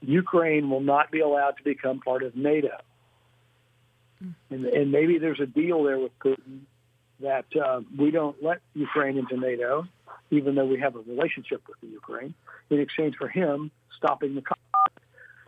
Ukraine 0.02 0.68
will 0.70 0.80
not 0.80 1.10
be 1.10 1.20
allowed 1.20 1.56
to 1.58 1.64
become 1.64 2.00
part 2.00 2.22
of 2.22 2.36
NATO. 2.36 2.76
And, 4.50 4.66
and 4.66 4.92
maybe 4.92 5.18
there's 5.18 5.40
a 5.40 5.46
deal 5.46 5.82
there 5.82 5.98
with 5.98 6.16
Putin 6.18 6.60
that 7.20 7.46
uh, 7.56 7.80
we 7.96 8.10
don't 8.10 8.40
let 8.42 8.60
Ukraine 8.74 9.18
into 9.18 9.36
NATO, 9.36 9.86
even 10.30 10.54
though 10.54 10.66
we 10.66 10.80
have 10.80 10.96
a 10.96 11.00
relationship 11.00 11.62
with 11.68 11.80
the 11.80 11.88
Ukraine, 11.88 12.34
in 12.70 12.80
exchange 12.80 13.16
for 13.16 13.28
him 13.28 13.70
stopping 13.96 14.34
the 14.34 14.42
conflict, 14.42 14.98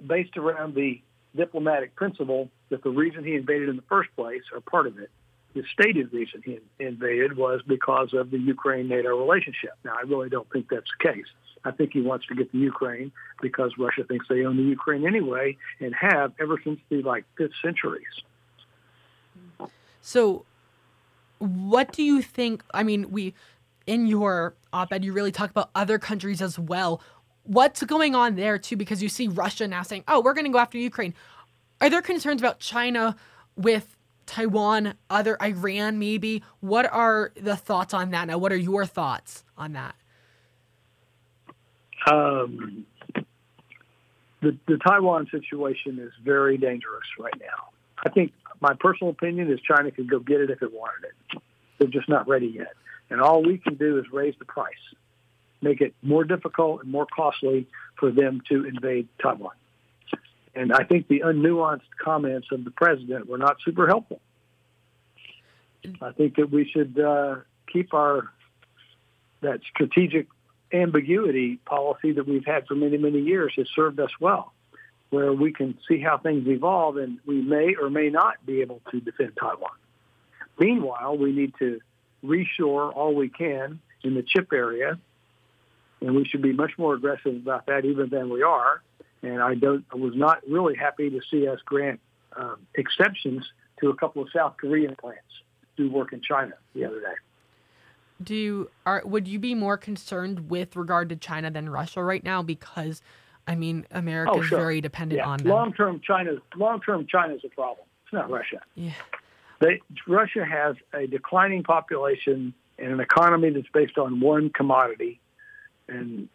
based 0.06 0.36
around 0.36 0.74
the 0.74 1.00
diplomatic 1.36 1.94
principle 1.96 2.48
that 2.68 2.82
the 2.82 2.90
reason 2.90 3.24
he 3.24 3.34
invaded 3.34 3.68
in 3.68 3.76
the 3.76 3.82
first 3.82 4.14
place, 4.16 4.42
or 4.52 4.60
part 4.60 4.86
of 4.86 4.98
it, 4.98 5.10
the 5.54 5.62
stated 5.72 6.12
reason 6.12 6.42
he 6.44 6.58
invaded 6.78 7.36
was 7.36 7.60
because 7.66 8.12
of 8.12 8.30
the 8.30 8.38
Ukraine-NATO 8.38 9.16
relationship. 9.16 9.72
Now, 9.84 9.94
I 9.96 10.02
really 10.02 10.28
don't 10.28 10.50
think 10.50 10.68
that's 10.68 10.90
the 10.98 11.12
case. 11.12 11.26
I 11.64 11.70
think 11.70 11.92
he 11.92 12.02
wants 12.02 12.26
to 12.26 12.34
get 12.34 12.52
the 12.52 12.58
Ukraine 12.58 13.12
because 13.40 13.72
Russia 13.78 14.04
thinks 14.04 14.26
they 14.28 14.44
own 14.44 14.56
the 14.56 14.62
Ukraine 14.64 15.06
anyway 15.06 15.56
and 15.80 15.94
have 15.94 16.32
ever 16.38 16.60
since 16.62 16.80
the 16.90 17.02
like 17.02 17.24
fifth 17.38 17.52
centuries. 17.62 18.04
So, 20.02 20.44
what 21.38 21.92
do 21.92 22.02
you 22.02 22.20
think? 22.20 22.62
I 22.74 22.82
mean, 22.82 23.10
we 23.10 23.34
in 23.86 24.06
your 24.06 24.54
op-ed 24.72 25.04
you 25.04 25.12
really 25.12 25.32
talk 25.32 25.50
about 25.50 25.70
other 25.74 25.98
countries 25.98 26.42
as 26.42 26.58
well. 26.58 27.00
What's 27.44 27.82
going 27.82 28.14
on 28.14 28.36
there 28.36 28.58
too? 28.58 28.76
Because 28.76 29.02
you 29.02 29.08
see 29.08 29.28
Russia 29.28 29.66
now 29.66 29.82
saying, 29.82 30.04
"Oh, 30.06 30.20
we're 30.20 30.34
going 30.34 30.46
to 30.46 30.50
go 30.50 30.58
after 30.58 30.76
Ukraine." 30.76 31.14
Are 31.80 31.88
there 31.88 32.02
concerns 32.02 32.42
about 32.42 32.60
China 32.60 33.16
with 33.56 33.96
Taiwan, 34.26 34.94
other 35.10 35.36
Iran, 35.42 35.98
maybe? 35.98 36.42
What 36.60 36.90
are 36.92 37.32
the 37.36 37.56
thoughts 37.56 37.94
on 37.94 38.10
that 38.10 38.26
now? 38.26 38.38
What 38.38 38.52
are 38.52 38.56
your 38.56 38.86
thoughts 38.86 39.44
on 39.56 39.72
that? 39.74 39.94
Um, 42.10 42.86
the, 44.42 44.56
the 44.66 44.78
Taiwan 44.86 45.26
situation 45.30 45.98
is 45.98 46.12
very 46.22 46.58
dangerous 46.58 47.06
right 47.18 47.34
now. 47.40 47.70
I 48.04 48.10
think 48.10 48.32
my 48.60 48.74
personal 48.78 49.10
opinion 49.10 49.50
is 49.50 49.60
China 49.60 49.90
could 49.90 50.10
go 50.10 50.18
get 50.18 50.40
it 50.40 50.50
if 50.50 50.62
it 50.62 50.72
wanted 50.72 51.08
it. 51.08 51.42
They're 51.78 51.88
just 51.88 52.08
not 52.08 52.28
ready 52.28 52.48
yet. 52.48 52.74
And 53.10 53.20
all 53.20 53.42
we 53.42 53.58
can 53.58 53.74
do 53.74 53.98
is 53.98 54.04
raise 54.12 54.34
the 54.38 54.44
price, 54.44 54.72
make 55.62 55.80
it 55.80 55.94
more 56.02 56.24
difficult 56.24 56.82
and 56.82 56.90
more 56.90 57.06
costly 57.06 57.66
for 57.98 58.10
them 58.10 58.42
to 58.48 58.64
invade 58.66 59.08
Taiwan. 59.22 59.54
And 60.54 60.72
I 60.72 60.84
think 60.84 61.08
the 61.08 61.20
unnuanced 61.20 61.90
comments 62.02 62.48
of 62.52 62.64
the 62.64 62.70
president 62.70 63.28
were 63.28 63.38
not 63.38 63.56
super 63.64 63.86
helpful. 63.86 64.20
I 66.00 66.12
think 66.12 66.36
that 66.36 66.50
we 66.50 66.64
should 66.64 66.98
uh, 66.98 67.36
keep 67.70 67.92
our 67.92 68.30
that 69.42 69.60
strategic 69.70 70.26
ambiguity 70.72 71.56
policy 71.66 72.12
that 72.12 72.26
we've 72.26 72.46
had 72.46 72.66
for 72.66 72.74
many, 72.74 72.96
many 72.96 73.20
years 73.20 73.52
has 73.56 73.66
served 73.74 74.00
us 74.00 74.10
well, 74.18 74.52
where 75.10 75.32
we 75.32 75.52
can 75.52 75.78
see 75.86 76.00
how 76.00 76.16
things 76.16 76.48
evolve 76.48 76.96
and 76.96 77.18
we 77.26 77.42
may 77.42 77.74
or 77.74 77.90
may 77.90 78.08
not 78.08 78.44
be 78.46 78.62
able 78.62 78.80
to 78.90 79.00
defend 79.00 79.32
Taiwan. 79.38 79.70
Meanwhile, 80.58 81.18
we 81.18 81.32
need 81.32 81.52
to 81.58 81.80
reshore 82.24 82.94
all 82.94 83.14
we 83.14 83.28
can 83.28 83.80
in 84.02 84.14
the 84.14 84.22
chip 84.22 84.52
area, 84.52 84.98
and 86.00 86.14
we 86.14 86.24
should 86.24 86.42
be 86.42 86.52
much 86.52 86.72
more 86.78 86.94
aggressive 86.94 87.34
about 87.34 87.66
that 87.66 87.84
even 87.84 88.08
than 88.08 88.30
we 88.30 88.42
are. 88.42 88.82
And 89.24 89.42
I 89.42 89.54
don't, 89.54 89.84
I 89.92 89.96
was 89.96 90.14
not 90.14 90.42
really 90.48 90.74
happy 90.76 91.10
to 91.10 91.20
see 91.30 91.48
us 91.48 91.58
grant 91.64 92.00
um, 92.36 92.58
exceptions 92.74 93.44
to 93.80 93.90
a 93.90 93.96
couple 93.96 94.22
of 94.22 94.28
South 94.34 94.56
Korean 94.60 94.94
plants 94.96 95.22
do 95.76 95.90
work 95.90 96.12
in 96.12 96.20
China 96.20 96.54
the 96.74 96.84
other 96.84 97.00
day 97.00 97.14
do 98.22 98.34
you 98.34 98.70
are 98.86 99.02
would 99.04 99.26
you 99.26 99.38
be 99.38 99.54
more 99.54 99.76
concerned 99.76 100.50
with 100.50 100.76
regard 100.76 101.08
to 101.08 101.16
China 101.16 101.50
than 101.50 101.68
Russia 101.68 102.02
right 102.02 102.22
now 102.22 102.42
because 102.42 103.02
I 103.46 103.54
mean 103.54 103.86
America 103.90 104.32
oh, 104.34 104.40
is 104.40 104.46
sure. 104.46 104.58
very 104.58 104.80
dependent 104.80 105.18
yeah. 105.18 105.28
on 105.28 105.38
them. 105.38 105.48
Long 105.48 105.72
term 105.72 106.00
China 106.06 106.32
long 106.56 106.80
term 106.80 107.06
China 107.08 107.34
is 107.34 107.42
a 107.44 107.48
problem. 107.48 107.86
It's 108.04 108.12
not 108.12 108.30
Russia. 108.30 108.60
Yeah. 108.74 108.92
They, 109.60 109.80
Russia 110.06 110.44
has 110.44 110.76
a 110.92 111.06
declining 111.06 111.62
population 111.62 112.54
and 112.78 112.92
an 112.92 113.00
economy 113.00 113.50
that's 113.50 113.68
based 113.72 113.98
on 113.98 114.20
one 114.20 114.50
commodity, 114.50 115.20
and 115.88 116.28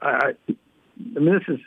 I, 0.00 0.34
I 0.48 1.18
mean 1.18 1.34
this 1.34 1.48
is 1.48 1.60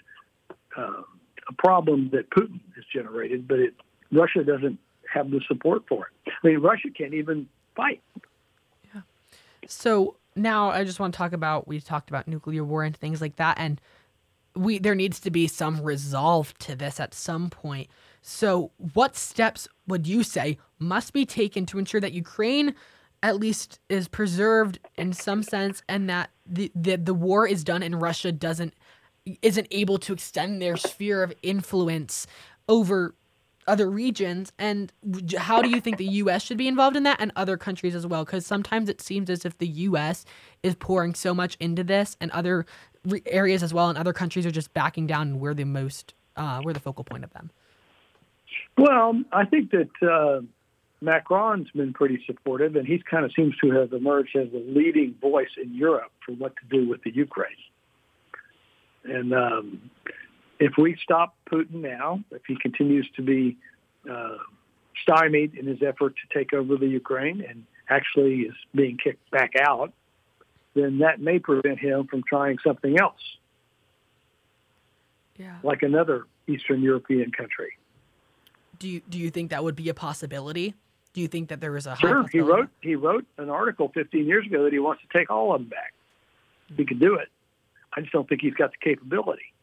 uh, 0.78 1.02
a 1.48 1.54
problem 1.58 2.10
that 2.12 2.30
Putin 2.30 2.60
has 2.76 2.86
generated, 2.94 3.48
but 3.48 3.60
it, 3.60 3.74
Russia 4.12 4.44
doesn't 4.44 4.80
have 5.12 5.32
the 5.32 5.42
support 5.48 5.84
for 5.88 6.08
it. 6.08 6.32
I 6.44 6.48
mean 6.48 6.60
Russia 6.60 6.90
can't 6.96 7.14
even 7.14 7.48
fight. 7.76 8.02
Yeah. 8.94 9.02
So 9.68 10.16
now 10.36 10.70
I 10.70 10.84
just 10.84 11.00
want 11.00 11.14
to 11.14 11.18
talk 11.18 11.34
about 11.34 11.68
we 11.68 11.80
talked 11.80 12.10
about 12.10 12.28
nuclear 12.28 12.64
war 12.64 12.84
and 12.84 12.96
things 12.96 13.22
like 13.22 13.36
that, 13.38 13.58
and 13.60 13.82
we 14.56 14.80
there 14.80 14.96
needs 14.96 15.20
to 15.22 15.32
be 15.32 15.48
some 15.48 15.82
resolve 15.82 16.58
to 16.60 16.76
this 16.76 17.00
at 17.00 17.14
some 17.14 17.50
point. 17.50 17.90
So, 18.22 18.72
what 18.94 19.16
steps 19.16 19.68
would 19.88 20.06
you 20.06 20.24
say 20.24 20.58
must 20.78 21.14
be 21.14 21.26
taken 21.26 21.66
to 21.68 21.80
ensure 21.80 22.02
that 22.02 22.14
Ukraine 22.14 22.76
at 23.22 23.38
least 23.38 23.80
is 23.90 24.08
preserved 24.08 24.80
in 24.98 25.14
some 25.14 25.44
sense, 25.44 25.84
and 25.88 26.10
that 26.10 26.30
the 26.46 26.72
the, 26.76 26.96
the 26.96 27.14
war 27.14 27.48
is 27.48 27.64
done 27.64 27.84
and 27.84 28.02
Russia 28.02 28.32
doesn't 28.32 28.74
isn't 29.42 29.68
able 29.72 29.98
to 30.00 30.14
extend 30.14 30.62
their 30.62 30.78
sphere 30.78 31.24
of 31.24 31.34
influence 31.44 32.28
over 32.68 33.16
other 33.70 33.90
regions. 33.90 34.52
And 34.58 34.92
how 35.38 35.62
do 35.62 35.70
you 35.70 35.80
think 35.80 35.98
the 35.98 36.06
US 36.06 36.44
should 36.44 36.58
be 36.58 36.68
involved 36.68 36.98
in 36.98 37.04
that 37.04 37.22
and 37.22 37.32
other 37.36 37.56
countries 37.56 37.96
as 37.96 38.06
well? 38.06 38.26
Because 38.26 38.46
sometimes 38.46 38.90
it 38.90 39.00
seems 39.00 39.30
as 39.30 39.46
if 39.46 39.58
the 39.58 39.68
US 39.68 40.26
is 40.64 40.76
pouring 40.76 41.14
so 41.14 41.34
much 41.34 41.56
into 41.60 41.84
this 41.84 42.18
and 42.20 42.32
other 42.32 42.66
re- 43.06 43.22
areas 43.28 43.64
as 43.64 43.74
well 43.74 43.90
and 43.90 43.98
other 43.98 44.14
countries 44.14 44.46
are 44.46 44.52
just 44.52 44.74
backing 44.74 45.08
down 45.08 45.28
and 45.28 45.40
we're 45.40 45.54
the 45.54 45.64
most 45.64 46.14
uh, 46.36 46.62
we're 46.64 46.74
the 46.74 46.80
focal 46.80 47.04
point 47.04 47.24
of 47.24 47.32
them. 47.34 47.52
Well 48.78 49.22
I 49.32 49.46
think 49.46 49.72
that 49.72 49.90
uh, 50.02 50.42
Macron's 51.02 51.70
been 51.72 51.94
pretty 51.94 52.22
supportive 52.26 52.76
and 52.76 52.88
he 52.88 53.02
kind 53.10 53.24
of 53.24 53.32
seems 53.34 53.56
to 53.58 53.72
have 53.72 53.94
emerged 53.94 54.36
as 54.36 54.52
the 54.52 54.66
leading 54.68 55.16
voice 55.22 55.56
in 55.62 55.74
Europe 55.74 56.12
for 56.26 56.34
what 56.34 56.56
to 56.58 56.78
do 56.78 56.90
with 56.90 57.04
the 57.04 57.14
Ukraine 57.14 57.52
and 59.10 59.34
um, 59.34 59.90
if 60.60 60.74
we 60.78 60.98
stop 61.02 61.36
Putin 61.52 61.82
now, 61.82 62.24
if 62.32 62.42
he 62.48 62.58
continues 62.58 63.10
to 63.16 63.22
be 63.22 63.58
uh, 64.10 64.38
stymied 65.02 65.56
in 65.56 65.66
his 65.66 65.82
effort 65.82 66.16
to 66.16 66.38
take 66.38 66.54
over 66.54 66.76
the 66.76 66.88
Ukraine 66.88 67.44
and 67.48 67.66
actually 67.90 68.42
is 68.42 68.56
being 68.76 68.98
kicked 68.98 69.30
back 69.32 69.54
out, 69.60 69.94
then 70.76 71.00
that 71.00 71.20
may 71.20 71.40
prevent 71.40 71.80
him 71.80 72.08
from 72.08 72.24
trying 72.28 72.58
something 72.64 73.00
else, 73.00 73.22
yeah. 75.38 75.58
like 75.64 75.82
another 75.82 76.26
Eastern 76.48 76.82
European 76.82 77.32
country. 77.32 77.72
Do 78.78 78.88
you 78.88 79.02
do 79.10 79.18
you 79.18 79.30
think 79.30 79.50
that 79.52 79.64
would 79.64 79.76
be 79.76 79.90
a 79.90 79.94
possibility? 79.94 80.74
Do 81.14 81.22
you 81.22 81.28
think 81.28 81.50
that 81.50 81.60
there 81.60 81.76
is 81.76 81.88
a 81.88 81.96
sure? 81.98 82.26
He 82.32 82.40
wrote 82.40 82.70
he 82.82 82.96
wrote 82.96 83.26
an 83.38 83.50
article 83.50 83.92
15 83.94 84.26
years 84.26 84.46
ago 84.46 84.64
that 84.64 84.72
he 84.72 84.80
wants 84.80 85.02
to 85.02 85.18
take 85.18 85.30
all 85.30 85.54
of 85.54 85.62
them 85.62 85.70
back. 85.70 85.94
He 86.78 86.86
could 86.86 87.00
do 87.00 87.16
it. 87.16 87.30
I 87.96 88.02
just 88.02 88.14
don't 88.14 88.28
think 88.28 88.42
he's 88.42 88.54
got 88.54 88.72
the 88.72 88.78
capability 88.84 89.54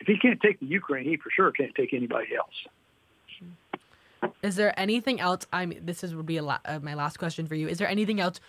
if 0.00 0.06
he 0.06 0.18
can't 0.18 0.40
take 0.40 0.60
the 0.60 0.66
Ukraine, 0.66 1.04
he 1.04 1.16
for 1.16 1.30
sure 1.30 1.50
can't 1.50 1.74
take 1.74 1.94
anybody 1.94 2.28
else. 2.36 4.32
Is 4.42 4.56
there 4.56 4.78
anything 4.78 5.20
else? 5.20 5.46
I 5.52 5.66
mean, 5.66 5.80
this 5.84 6.04
is 6.04 6.14
would 6.14 6.26
be 6.26 6.40
la- 6.40 6.58
uh, 6.64 6.78
my 6.80 6.94
last 6.94 7.18
question 7.18 7.46
for 7.46 7.54
you. 7.54 7.68
Is 7.68 7.78
there 7.78 7.88
anything 7.88 8.20
else 8.20 8.40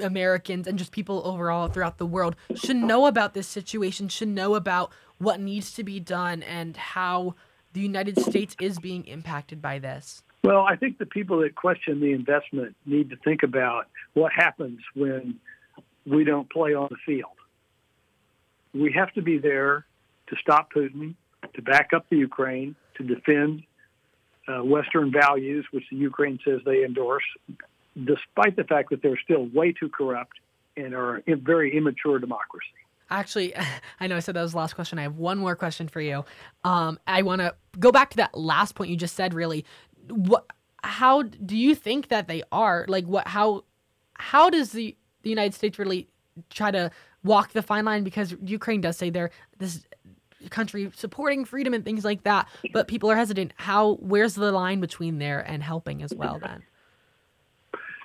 Americans 0.00 0.66
and 0.66 0.78
just 0.78 0.92
people 0.92 1.22
overall 1.24 1.68
throughout 1.68 1.98
the 1.98 2.06
world 2.06 2.36
should 2.54 2.76
know 2.76 3.06
about 3.06 3.34
this 3.34 3.46
situation? 3.46 4.08
Should 4.08 4.28
know 4.28 4.54
about 4.54 4.92
what 5.18 5.40
needs 5.40 5.72
to 5.74 5.84
be 5.84 6.00
done 6.00 6.42
and 6.42 6.76
how 6.76 7.34
the 7.72 7.80
United 7.80 8.20
States 8.20 8.56
is 8.60 8.78
being 8.78 9.06
impacted 9.06 9.60
by 9.60 9.78
this? 9.78 10.22
Well, 10.42 10.62
I 10.62 10.76
think 10.76 10.98
the 10.98 11.06
people 11.06 11.40
that 11.40 11.56
question 11.56 12.00
the 12.00 12.12
investment 12.12 12.76
need 12.86 13.10
to 13.10 13.16
think 13.16 13.42
about 13.42 13.88
what 14.14 14.32
happens 14.32 14.80
when 14.94 15.38
we 16.06 16.24
don't 16.24 16.50
play 16.50 16.74
on 16.74 16.88
the 16.90 16.96
field. 17.04 17.37
We 18.74 18.92
have 18.92 19.12
to 19.14 19.22
be 19.22 19.38
there 19.38 19.86
to 20.28 20.36
stop 20.40 20.72
Putin, 20.72 21.14
to 21.54 21.62
back 21.62 21.90
up 21.94 22.06
the 22.10 22.16
Ukraine, 22.16 22.76
to 22.96 23.04
defend 23.04 23.62
uh, 24.46 24.64
Western 24.64 25.12
values, 25.12 25.66
which 25.72 25.84
the 25.90 25.96
Ukraine 25.96 26.38
says 26.44 26.60
they 26.64 26.84
endorse, 26.84 27.24
despite 28.04 28.56
the 28.56 28.64
fact 28.64 28.90
that 28.90 29.02
they're 29.02 29.18
still 29.22 29.46
way 29.52 29.72
too 29.72 29.88
corrupt 29.88 30.32
and 30.76 30.94
are 30.94 31.22
a 31.26 31.34
very 31.34 31.76
immature 31.76 32.18
democracy. 32.18 32.66
Actually, 33.10 33.54
I 34.00 34.06
know 34.06 34.16
I 34.16 34.20
said 34.20 34.36
that 34.36 34.42
was 34.42 34.52
the 34.52 34.58
last 34.58 34.74
question. 34.74 34.98
I 34.98 35.02
have 35.02 35.16
one 35.16 35.38
more 35.38 35.56
question 35.56 35.88
for 35.88 36.00
you. 36.00 36.24
Um, 36.64 36.98
I 37.06 37.22
want 37.22 37.40
to 37.40 37.54
go 37.78 37.92
back 37.92 38.10
to 38.10 38.16
that 38.18 38.36
last 38.36 38.74
point 38.74 38.90
you 38.90 38.96
just 38.96 39.16
said. 39.16 39.34
Really, 39.34 39.64
what? 40.08 40.46
How 40.84 41.22
do 41.22 41.56
you 41.56 41.74
think 41.74 42.08
that 42.08 42.28
they 42.28 42.42
are? 42.52 42.84
Like, 42.88 43.06
what? 43.06 43.28
How? 43.28 43.64
How 44.14 44.50
does 44.50 44.72
the 44.72 44.96
the 45.22 45.30
United 45.30 45.54
States 45.54 45.78
really 45.78 46.08
try 46.50 46.70
to 46.70 46.90
walk 47.24 47.52
the 47.52 47.62
fine 47.62 47.84
line? 47.84 48.04
Because 48.04 48.34
Ukraine 48.44 48.80
does 48.80 48.96
say 48.96 49.10
they're 49.10 49.30
this 49.58 49.84
country 50.50 50.90
supporting 50.94 51.44
freedom 51.44 51.74
and 51.74 51.84
things 51.84 52.04
like 52.04 52.22
that. 52.24 52.48
But 52.72 52.88
people 52.88 53.10
are 53.10 53.16
hesitant. 53.16 53.52
How 53.56 53.94
where's 54.00 54.34
the 54.34 54.52
line 54.52 54.80
between 54.80 55.18
there 55.18 55.40
and 55.40 55.62
helping 55.62 56.02
as 56.02 56.14
well 56.14 56.38
then? 56.40 56.62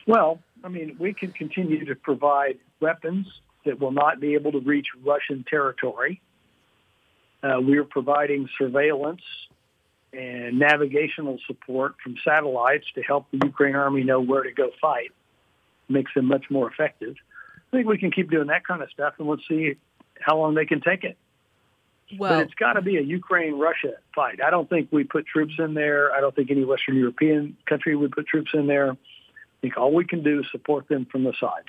Well 0.07 0.39
i 0.63 0.69
mean 0.69 0.95
we 0.97 1.13
can 1.13 1.31
continue 1.31 1.83
to 1.85 1.95
provide 1.95 2.57
weapons 2.79 3.27
that 3.65 3.79
will 3.79 3.91
not 3.91 4.19
be 4.19 4.33
able 4.33 4.51
to 4.53 4.59
reach 4.59 4.87
russian 5.03 5.45
territory. 5.49 6.21
Uh, 7.41 7.59
we're 7.59 7.83
providing 7.83 8.47
surveillance 8.57 9.21
and 10.13 10.57
navigational 10.57 11.37
support 11.45 11.95
from 12.01 12.15
satellites 12.23 12.85
to 12.95 13.01
help 13.01 13.25
the 13.31 13.39
ukraine 13.45 13.75
army 13.75 14.03
know 14.03 14.21
where 14.21 14.43
to 14.43 14.51
go 14.51 14.69
fight. 14.79 15.11
Makes 15.89 16.13
them 16.13 16.25
much 16.25 16.45
more 16.49 16.71
effective 16.71 17.15
i 17.73 17.77
think 17.77 17.87
we 17.87 17.97
can 17.97 18.11
keep 18.11 18.29
doing 18.29 18.47
that 18.47 18.65
kind 18.65 18.81
of 18.81 18.89
stuff 18.91 19.13
and 19.17 19.27
let's 19.27 19.41
see 19.47 19.75
how 20.19 20.37
long 20.37 20.53
they 20.53 20.65
can 20.65 20.81
take 20.81 21.03
it 21.03 21.17
well, 22.19 22.35
but 22.35 22.43
it's 22.45 22.53
got 22.55 22.73
to 22.73 22.81
be 22.81 22.97
a 22.97 23.01
Ukraine-Russia 23.01 23.93
fight. 24.13 24.39
I 24.41 24.49
don't 24.49 24.69
think 24.69 24.89
we 24.91 25.03
put 25.03 25.25
troops 25.25 25.53
in 25.57 25.73
there. 25.73 26.13
I 26.13 26.21
don't 26.21 26.35
think 26.35 26.51
any 26.51 26.65
Western 26.65 26.95
European 26.95 27.57
country 27.65 27.95
would 27.95 28.11
put 28.11 28.27
troops 28.27 28.51
in 28.53 28.67
there. 28.67 28.91
I 28.91 28.95
think 29.61 29.77
all 29.77 29.93
we 29.93 30.05
can 30.05 30.23
do 30.23 30.39
is 30.39 30.45
support 30.51 30.87
them 30.87 31.07
from 31.11 31.23
the 31.23 31.33
sides. 31.39 31.67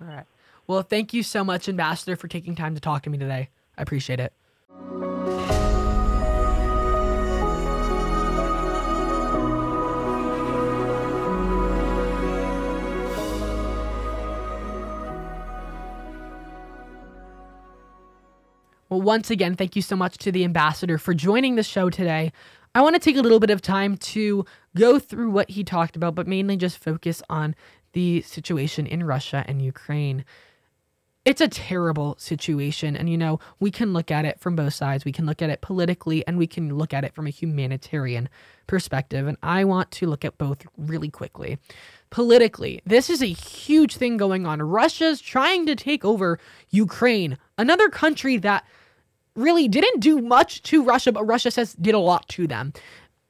All 0.00 0.08
right. 0.08 0.24
Well, 0.66 0.82
thank 0.82 1.12
you 1.12 1.22
so 1.22 1.44
much, 1.44 1.68
Ambassador, 1.68 2.16
for 2.16 2.28
taking 2.28 2.54
time 2.54 2.74
to 2.74 2.80
talk 2.80 3.02
to 3.02 3.10
me 3.10 3.18
today. 3.18 3.50
I 3.76 3.82
appreciate 3.82 4.20
it. 4.20 4.32
Once 19.00 19.30
again, 19.30 19.54
thank 19.56 19.76
you 19.76 19.82
so 19.82 19.96
much 19.96 20.18
to 20.18 20.32
the 20.32 20.44
ambassador 20.44 20.98
for 20.98 21.14
joining 21.14 21.56
the 21.56 21.62
show 21.62 21.90
today. 21.90 22.32
I 22.74 22.82
want 22.82 22.94
to 22.94 23.00
take 23.00 23.16
a 23.16 23.20
little 23.22 23.40
bit 23.40 23.50
of 23.50 23.62
time 23.62 23.96
to 23.98 24.44
go 24.76 24.98
through 24.98 25.30
what 25.30 25.50
he 25.50 25.62
talked 25.62 25.96
about, 25.96 26.14
but 26.14 26.26
mainly 26.26 26.56
just 26.56 26.78
focus 26.78 27.22
on 27.30 27.54
the 27.92 28.22
situation 28.22 28.86
in 28.86 29.04
Russia 29.04 29.44
and 29.46 29.62
Ukraine. 29.62 30.24
it's 31.24 31.40
a 31.40 31.48
terrible 31.48 32.16
situation. 32.18 32.96
And, 32.96 33.08
you 33.08 33.16
know, 33.16 33.40
we 33.58 33.70
can 33.70 33.92
look 33.92 34.10
at 34.10 34.24
it 34.24 34.40
from 34.40 34.56
both 34.56 34.74
sides. 34.74 35.04
We 35.04 35.12
can 35.12 35.24
look 35.24 35.40
at 35.40 35.50
it 35.50 35.62
politically 35.62 36.26
and 36.26 36.36
we 36.36 36.46
can 36.46 36.76
look 36.76 36.92
at 36.92 37.04
it 37.04 37.14
from 37.14 37.26
a 37.26 37.30
humanitarian 37.30 38.28
perspective. 38.66 39.26
And 39.26 39.38
I 39.42 39.64
want 39.64 39.90
to 39.92 40.06
look 40.06 40.24
at 40.24 40.36
both 40.36 40.66
really 40.76 41.08
quickly. 41.08 41.58
Politically, 42.10 42.80
this 42.84 43.08
is 43.08 43.22
a 43.22 43.26
huge 43.26 43.96
thing 43.96 44.16
going 44.16 44.46
on. 44.46 44.60
Russia's 44.60 45.20
trying 45.20 45.66
to 45.66 45.74
take 45.74 46.04
over 46.04 46.38
Ukraine, 46.70 47.38
another 47.56 47.88
country 47.88 48.36
that 48.38 48.64
really 49.36 49.68
didn't 49.68 50.00
do 50.00 50.20
much 50.20 50.62
to 50.62 50.82
Russia, 50.82 51.12
but 51.12 51.24
Russia 51.24 51.50
says 51.50 51.74
did 51.74 51.94
a 51.94 51.98
lot 51.98 52.28
to 52.28 52.46
them. 52.46 52.72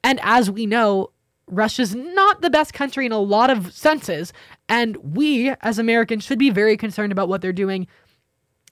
And 0.03 0.21
as 0.23 0.51
we 0.51 0.67
know, 0.67 1.11
Russia's 1.47 1.95
not 1.95 2.41
the 2.41 2.51
best 2.51 2.73
country 2.73 3.07
in 3.07 3.13
a 3.13 3.19
lot 3.19 3.51
of 3.51 3.73
senses, 3.73 4.33
and 4.69 4.97
we 4.97 5.51
as 5.61 5.79
Americans 5.79 6.25
should 6.25 6.39
be 6.39 6.51
very 6.51 6.77
concerned 6.77 7.13
about 7.13 7.29
what 7.29 7.41
they're 7.43 7.53
doing. 7.53 7.87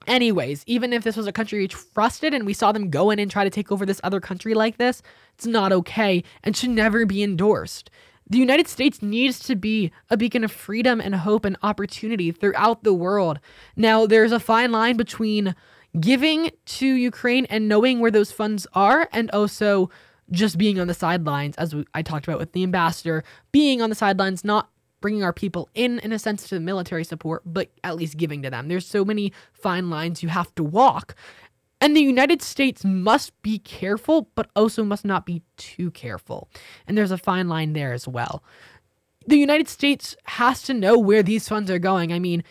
Anyways, 0.07 0.65
even 0.67 0.93
if 0.93 1.05
this 1.05 1.17
was 1.17 1.27
a 1.27 1.33
country 1.33 1.61
we 1.61 1.69
trusted 1.69 2.35
and 2.35 2.45
we 2.45 2.55
saw 2.55 2.73
them 2.73 2.91
go 2.91 3.11
in 3.11 3.19
and 3.19 3.31
try 3.31 3.45
to 3.45 3.51
take 3.51 3.71
over 3.71 3.87
this 3.87 4.01
other 4.03 4.21
country 4.21 4.53
like 4.53 4.79
this, 4.79 5.03
it's 5.35 5.47
not 5.47 5.73
okay 5.73 6.25
and 6.43 6.57
should 6.57 6.71
never 6.71 7.07
be 7.07 7.23
endorsed. 7.23 7.91
The 8.29 8.39
United 8.39 8.67
States 8.67 9.03
needs 9.03 9.39
to 9.41 9.55
be 9.55 9.93
a 10.09 10.17
beacon 10.17 10.43
of 10.43 10.51
freedom 10.51 11.01
and 11.01 11.15
hope 11.15 11.45
and 11.45 11.57
opportunity 11.63 12.33
throughout 12.33 12.83
the 12.83 12.95
world. 12.95 13.39
Now, 13.77 14.07
there's 14.07 14.33
a 14.33 14.41
fine 14.41 14.73
line 14.73 14.97
between 14.97 15.55
giving 16.01 16.51
to 16.65 16.87
Ukraine 16.87 17.45
and 17.47 17.69
knowing 17.69 18.01
where 18.01 18.11
those 18.11 18.33
funds 18.33 18.67
are 18.75 19.09
and 19.13 19.31
also 19.31 19.91
just 20.31 20.57
being 20.57 20.81
on 20.81 20.87
the 20.87 20.95
sidelines, 20.95 21.57
as 21.57 21.75
I 21.95 22.03
talked 22.03 22.27
about 22.27 22.39
with 22.39 22.53
the 22.53 22.63
ambassador, 22.63 23.23
being 23.51 23.83
on 23.83 23.91
the 23.91 23.97
sidelines, 23.97 24.45
not 24.45 24.71
bringing 25.01 25.23
our 25.23 25.33
people 25.33 25.69
in, 25.75 25.99
in 25.99 26.13
a 26.13 26.19
sense, 26.19 26.49
to 26.49 26.55
the 26.55 26.61
military 26.61 27.05
support, 27.05 27.43
but 27.45 27.71
at 27.85 27.97
least 27.97 28.17
giving 28.17 28.41
to 28.43 28.51
them. 28.51 28.69
There's 28.69 28.87
so 28.87 29.05
many 29.05 29.33
fine 29.53 29.91
lines 29.91 30.23
you 30.23 30.31
have 30.31 30.55
to 30.55 30.65
walk. 30.65 31.15
And 31.81 31.97
the 31.97 32.01
United 32.01 32.41
States 32.41 32.85
must 32.85 33.33
be 33.43 33.59
careful, 33.59 34.29
but 34.37 34.49
also 34.55 34.85
must 34.85 35.05
not 35.05 35.27
be 35.27 35.43
too 35.57 35.91
careful. 35.91 36.49
And 36.87 36.97
there's 36.97 37.11
a 37.11 37.19
fine 37.19 37.49
line 37.49 37.73
there 37.73 37.93
as 37.93 38.07
well. 38.07 38.45
The 39.27 39.37
United 39.37 39.69
States 39.69 40.17
has 40.25 40.63
to 40.63 40.75
know 40.75 40.97
where 40.97 41.23
these 41.23 41.49
funds 41.49 41.71
are 41.71 41.81
going. 41.81 42.13
I 42.13 42.21
mean, 42.21 42.45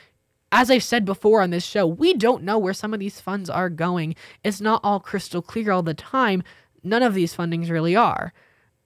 as 0.51 0.69
I've 0.69 0.83
said 0.83 1.05
before 1.05 1.41
on 1.41 1.49
this 1.49 1.65
show, 1.65 1.87
we 1.87 2.13
don't 2.13 2.43
know 2.43 2.57
where 2.57 2.73
some 2.73 2.93
of 2.93 2.99
these 2.99 3.21
funds 3.21 3.49
are 3.49 3.69
going. 3.69 4.15
It's 4.43 4.61
not 4.61 4.81
all 4.83 4.99
crystal 4.99 5.41
clear 5.41 5.71
all 5.71 5.83
the 5.83 5.93
time 5.93 6.43
none 6.83 7.03
of 7.03 7.13
these 7.13 7.35
fundings 7.35 7.69
really 7.69 7.95
are. 7.95 8.33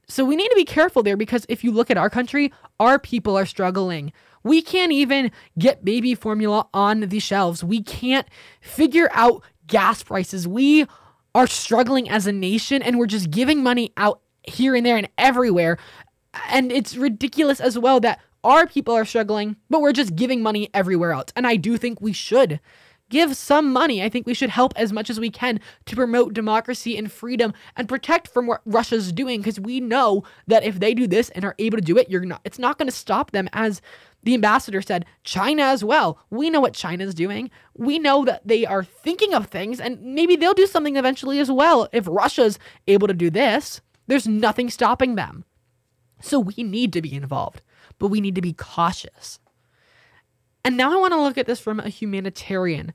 So 0.08 0.24
we 0.24 0.36
need 0.36 0.50
to 0.50 0.56
be 0.56 0.66
careful 0.66 1.02
there 1.02 1.18
because 1.18 1.46
if 1.50 1.64
you 1.64 1.72
look 1.72 1.90
at 1.90 1.98
our 1.98 2.10
country, 2.10 2.54
our 2.80 3.00
people 3.00 3.38
are 3.38 3.46
struggling. 3.46 4.14
We 4.44 4.62
can't 4.62 4.92
even 4.92 5.32
get 5.58 5.84
baby 5.84 6.14
formula 6.14 6.68
on 6.74 7.02
the 7.02 7.20
shelves. 7.20 7.64
We 7.64 7.82
can't 7.82 8.28
figure 8.62 9.10
out 9.14 9.44
gas 9.66 10.04
prices. 10.04 10.48
We 10.48 10.86
are 11.34 11.48
struggling 11.48 12.08
as 12.08 12.28
a 12.28 12.32
nation 12.32 12.84
and 12.84 13.00
we're 13.00 13.08
just 13.08 13.32
giving 13.32 13.64
money 13.64 13.92
out 13.98 14.22
here 14.44 14.76
and 14.76 14.86
there 14.86 14.98
and 14.98 15.10
everywhere. 15.18 15.80
And 16.50 16.72
it's 16.72 16.96
ridiculous 16.96 17.60
as 17.60 17.80
well 17.80 18.00
that 18.02 18.20
our 18.46 18.68
people 18.68 18.94
are 18.94 19.06
struggling, 19.06 19.58
but 19.70 19.82
we're 19.82 19.92
just 19.92 20.16
giving 20.16 20.42
money 20.42 20.70
everywhere 20.74 21.12
else. 21.12 21.34
And 21.36 21.46
I 21.46 21.56
do 21.56 21.78
think 21.78 22.00
we 22.00 22.14
should 22.14 22.60
give 23.10 23.36
some 23.36 23.72
money. 23.72 24.04
I 24.04 24.10
think 24.10 24.26
we 24.26 24.34
should 24.34 24.50
help 24.50 24.74
as 24.76 24.92
much 24.92 25.10
as 25.10 25.20
we 25.20 25.30
can 25.30 25.60
to 25.86 25.96
promote 25.96 26.34
democracy 26.34 26.98
and 26.98 27.12
freedom 27.12 27.54
and 27.76 27.88
protect 27.88 28.28
from 28.28 28.48
what 28.48 28.62
Russia's 28.66 29.12
doing 29.12 29.42
because 29.42 29.60
we 29.60 29.80
know 29.80 30.24
that 30.48 30.64
if 30.64 30.80
they 30.80 30.94
do 30.94 31.08
this 31.08 31.30
and 31.30 31.46
are 31.46 31.56
able 31.60 31.78
to 31.78 31.84
do 31.84 31.98
it, 31.98 32.10
you're 32.10 32.26
not 32.26 32.42
it's 32.44 32.60
not 32.60 32.78
going 32.78 32.88
to 32.88 32.96
stop 32.96 33.32
them 33.32 33.50
as 33.54 33.82
the 34.24 34.34
ambassador 34.34 34.82
said, 34.82 35.06
China 35.24 35.62
as 35.62 35.84
well. 35.84 36.20
We 36.32 36.50
know 36.50 36.60
what 36.60 36.74
China's 36.74 37.14
doing. 37.14 37.52
We 37.76 38.00
know 38.00 38.26
that 38.26 38.48
they 38.48 38.66
are 38.66 38.84
thinking 38.84 39.36
of 39.36 39.48
things 39.48 39.80
and 39.80 40.02
maybe 40.02 40.36
they'll 40.36 40.56
do 40.56 40.66
something 40.66 40.96
eventually 40.96 41.40
as 41.40 41.52
well 41.52 41.88
if 41.94 42.08
Russia's 42.08 42.58
able 42.88 43.08
to 43.08 43.14
do 43.14 43.30
this. 43.30 43.82
There's 44.08 44.28
nothing 44.28 44.70
stopping 44.70 45.16
them. 45.16 45.46
So 46.22 46.40
we 46.40 46.56
need 46.64 46.92
to 46.94 47.02
be 47.04 47.14
involved, 47.14 47.62
but 48.00 48.08
we 48.08 48.22
need 48.22 48.36
to 48.36 48.42
be 48.42 48.54
cautious. 48.54 49.40
And 50.64 50.78
now 50.78 50.94
I 50.94 50.98
want 50.98 51.14
to 51.14 51.22
look 51.22 51.38
at 51.38 51.46
this 51.46 51.60
from 51.60 51.80
a 51.80 51.90
humanitarian 51.90 52.94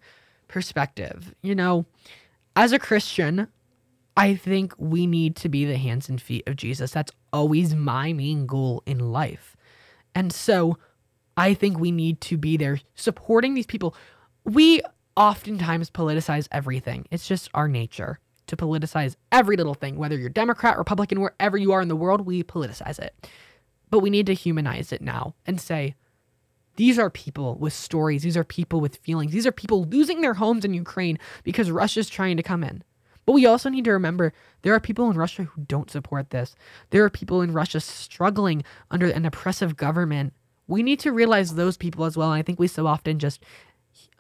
perspective. 0.49 1.35
You 1.43 1.55
know, 1.55 1.87
as 2.57 2.73
a 2.73 2.79
Christian, 2.79 3.49
I 4.17 4.35
think 4.35 4.75
we 4.77 5.07
need 5.07 5.37
to 5.37 5.49
be 5.49 5.65
the 5.65 5.77
hands 5.77 6.09
and 6.09 6.21
feet 6.21 6.49
of 6.49 6.57
Jesus. 6.57 6.91
That's 6.91 7.13
always 7.33 7.75
my 7.75 8.13
main 8.13 8.47
goal 8.47 8.83
in 8.87 9.13
life. 9.13 9.57
And 10.15 10.33
so 10.33 10.77
I 11.37 11.55
think 11.55 11.79
we 11.79 11.93
need 11.93 12.21
to 12.23 12.37
be 12.37 12.57
there 12.57 12.81
supporting 12.95 13.55
these 13.55 13.67
people. 13.67 13.95
We 14.45 14.83
oftentimes 15.17 15.91
politicize 15.91 16.49
everything, 16.51 17.07
it's 17.11 17.29
just 17.29 17.49
our 17.55 17.69
nature 17.69 18.19
to 18.47 18.57
politicize 18.57 19.15
every 19.31 19.57
little 19.57 19.75
thing, 19.75 19.97
whether 19.97 20.19
you're 20.19 20.29
Democrat, 20.29 20.77
Republican, 20.77 21.21
wherever 21.21 21.57
you 21.57 21.73
are 21.73 21.81
in 21.81 21.89
the 21.89 21.97
world, 21.97 22.23
we 22.23 22.43
politicize 22.43 22.99
it. 22.99 23.15
But 23.91 24.01
we 24.01 24.11
need 24.11 24.27
to 24.27 24.35
humanize 24.35 24.93
it 24.93 25.03
now 25.03 25.35
and 25.47 25.61
say, 25.61 25.97
these 26.77 26.99
are 26.99 27.11
people 27.11 27.57
with 27.57 27.73
stories. 27.73 28.23
These 28.23 28.37
are 28.37 28.45
people 28.45 28.81
with 28.81 28.97
feelings. 28.97 29.33
These 29.33 29.47
are 29.47 29.53
people 29.53 29.85
losing 29.85 30.21
their 30.21 30.35
homes 30.35 30.65
in 30.65 30.73
Ukraine 30.73 31.19
because 31.43 31.71
Russia's 31.71 32.09
trying 32.09 32.37
to 32.37 32.43
come 32.43 32.65
in. 32.65 32.83
But 33.27 33.33
we 33.33 33.47
also 33.47 33.69
need 33.69 33.85
to 33.85 33.93
remember 33.93 34.33
there 34.63 34.75
are 34.75 34.81
people 34.81 35.11
in 35.11 35.17
Russia 35.17 35.45
who 35.45 35.63
don't 35.63 35.91
support 35.91 36.31
this. 36.31 36.55
There 36.91 37.05
are 37.05 37.11
people 37.11 37.43
in 37.43 37.53
Russia 37.53 37.81
struggling 37.81 38.65
under 38.91 39.07
an 39.07 39.27
oppressive 39.27 39.77
government. 39.77 40.33
We 40.69 40.83
need 40.83 41.01
to 41.01 41.13
realize 41.13 41.55
those 41.55 41.77
people 41.77 42.05
as 42.05 42.17
well. 42.17 42.33
And 42.33 42.39
I 42.39 42.43
think 42.43 42.59
we 42.59 42.67
so 42.67 42.87
often 42.87 43.19
just 43.19 43.43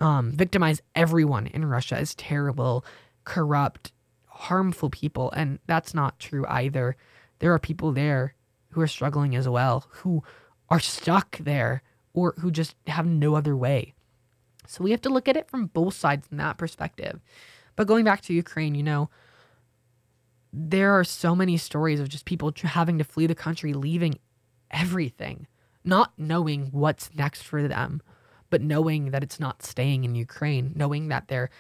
um, 0.01 0.33
victimize 0.33 0.83
everyone 0.95 1.47
in 1.47 1.65
Russia 1.65 1.97
as 1.97 2.15
terrible, 2.15 2.85
corrupt, 3.25 3.93
harmful 4.27 4.91
people. 4.91 5.31
And 5.33 5.61
that's 5.67 5.95
not 5.95 6.19
true 6.19 6.45
either. 6.49 6.97
There 7.39 7.53
are 7.55 7.59
people 7.59 7.93
there 7.93 8.35
who 8.71 8.81
are 8.81 8.87
struggling 8.87 9.37
as 9.37 9.49
well, 9.49 9.87
who 9.89 10.23
are 10.69 10.81
stuck 10.81 11.39
there 11.39 11.83
or 12.13 12.35
who 12.39 12.51
just 12.51 12.75
have 12.87 13.07
no 13.07 13.35
other 13.35 13.57
way. 13.57 13.95
So 14.67 14.85
we 14.85 14.93
have 14.93 15.01
to 15.03 15.09
look 15.09 15.29
at 15.29 15.37
it 15.37 15.49
from 15.49 15.67
both 15.67 15.95
sides 15.95 16.29
in 16.31 16.37
that 16.37 16.59
perspective. 16.59 17.21
But 17.77 17.87
going 17.87 18.05
back 18.05 18.21
to 18.23 18.35
Ukraine, 18.35 18.75
you 18.75 18.83
know, 18.83 19.11
there 20.53 20.93
are 20.99 21.05
so 21.05 21.35
many 21.35 21.57
stories 21.57 22.01
of 22.01 22.09
just 22.09 22.25
people 22.25 22.53
having 22.63 22.99
to 22.99 23.05
flee 23.05 23.27
the 23.27 23.35
country, 23.35 23.73
leaving 23.73 24.19
everything, 24.71 25.47
not 25.85 26.13
knowing 26.17 26.69
what's 26.73 27.15
next 27.15 27.43
for 27.43 27.67
them, 27.67 28.03
but 28.49 28.63
knowing 28.63 29.11
that 29.11 29.23
it's 29.23 29.41
not 29.41 29.63
staying 29.63 30.05
in 30.05 30.15
Ukraine, 30.15 30.73
knowing 30.75 31.09
that 31.09 31.29
they're 31.29 31.51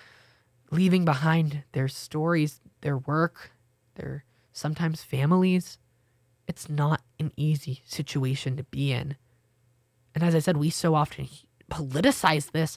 leaving 0.70 1.04
behind 1.04 1.64
their 1.72 1.88
stories, 1.88 2.60
their 2.80 2.98
work, 2.98 3.50
their 3.94 4.24
sometimes 4.52 5.02
families. 5.02 5.78
It's 6.50 6.68
not 6.68 7.02
an 7.20 7.32
easy 7.36 7.80
situation 7.86 8.56
to 8.56 8.64
be 8.64 8.90
in. 8.90 9.14
And 10.16 10.24
as 10.24 10.34
I 10.34 10.40
said, 10.40 10.56
we 10.56 10.68
so 10.68 10.96
often 10.96 11.28
politicize 11.70 12.50
this 12.50 12.76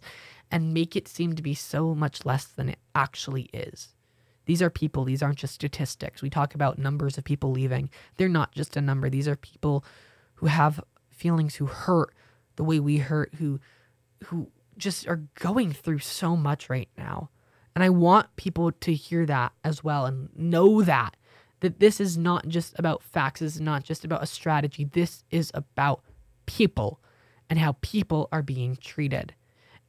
and 0.51 0.75
make 0.75 0.95
it 0.95 1.07
seem 1.07 1.33
to 1.33 1.41
be 1.41 1.55
so 1.55 1.95
much 1.95 2.23
less 2.23 2.45
than 2.45 2.69
it 2.69 2.77
actually 2.93 3.49
is. 3.51 3.95
These 4.45 4.61
are 4.61 4.69
people, 4.69 5.05
these 5.05 5.23
aren't 5.23 5.39
just 5.39 5.55
statistics. 5.55 6.21
We 6.21 6.29
talk 6.29 6.53
about 6.53 6.77
numbers 6.77 7.17
of 7.17 7.23
people 7.23 7.51
leaving. 7.51 7.89
They're 8.17 8.29
not 8.29 8.51
just 8.51 8.77
a 8.77 8.81
number. 8.81 9.09
These 9.09 9.27
are 9.27 9.35
people 9.35 9.83
who 10.35 10.45
have 10.45 10.79
feelings 11.09 11.55
who 11.55 11.65
hurt 11.65 12.13
the 12.57 12.63
way 12.63 12.79
we 12.79 12.97
hurt, 12.97 13.33
who 13.39 13.59
who 14.25 14.51
just 14.77 15.07
are 15.07 15.23
going 15.33 15.73
through 15.73 15.99
so 15.99 16.35
much 16.35 16.69
right 16.69 16.89
now. 16.95 17.31
And 17.73 17.83
I 17.83 17.89
want 17.89 18.35
people 18.35 18.71
to 18.71 18.93
hear 18.93 19.25
that 19.25 19.53
as 19.63 19.83
well 19.83 20.05
and 20.05 20.29
know 20.35 20.83
that 20.83 21.17
that 21.63 21.79
this 21.79 22.01
is 22.01 22.17
not 22.17 22.45
just 22.49 22.77
about 22.77 23.01
facts, 23.01 23.39
this 23.39 23.55
is 23.55 23.61
not 23.61 23.85
just 23.85 24.03
about 24.03 24.21
a 24.21 24.25
strategy. 24.25 24.83
This 24.83 25.23
is 25.31 25.49
about 25.53 26.01
people 26.45 26.99
and 27.49 27.57
how 27.57 27.77
people 27.79 28.27
are 28.33 28.43
being 28.43 28.75
treated. 28.75 29.33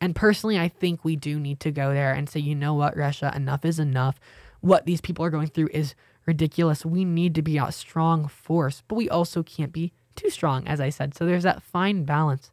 And 0.01 0.15
personally, 0.15 0.57
I 0.57 0.69
think 0.69 1.05
we 1.05 1.17
do 1.17 1.41
need 1.41 1.59
to 1.61 1.73
go 1.73 1.93
there 1.93 2.13
and 2.13 2.31
say, 2.31 2.39
you 2.39 2.55
know 2.55 2.75
what, 2.75 2.97
Russia, 2.97 3.33
enough 3.35 3.65
is 3.65 3.81
enough. 3.81 4.21
What 4.61 4.87
these 4.87 5.01
people 5.01 5.25
are 5.25 5.31
going 5.31 5.49
through 5.49 5.71
is 5.73 5.97
ridiculous. 6.27 6.87
We 6.87 7.05
need 7.05 7.35
to 7.35 7.43
be 7.43 7.59
a 7.59 7.73
strong 7.73 8.29
force, 8.29 8.85
but 8.87 8.95
we 8.95 9.09
also 9.09 9.43
can't 9.43 9.73
be 9.73 9.93
too 10.15 10.31
strong, 10.31 10.69
as 10.69 10.81
I 10.81 10.91
said. 10.91 11.17
So 11.17 11.27
there's 11.27 11.43
that 11.43 11.63
fine 11.63 12.05
balance 12.05 12.53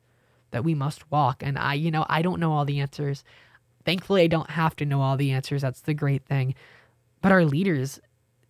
that 0.50 0.64
we 0.64 0.74
must 0.74 1.12
walk. 1.12 1.44
And 1.46 1.60
I, 1.60 1.76
you 1.76 1.92
know, 1.92 2.08
I 2.10 2.24
don't 2.24 2.40
know 2.40 2.54
all 2.54 2.66
the 2.66 2.80
answers. 2.80 3.24
Thankfully, 3.86 4.24
I 4.24 4.28
don't 4.28 4.50
have 4.50 4.76
to 4.78 4.86
know 4.86 5.02
all 5.02 5.16
the 5.16 5.30
answers. 5.30 5.62
That's 5.62 5.82
the 5.82 5.94
great 5.94 6.26
thing. 6.26 6.56
But 7.22 7.32
our 7.32 7.46
leaders 7.46 8.00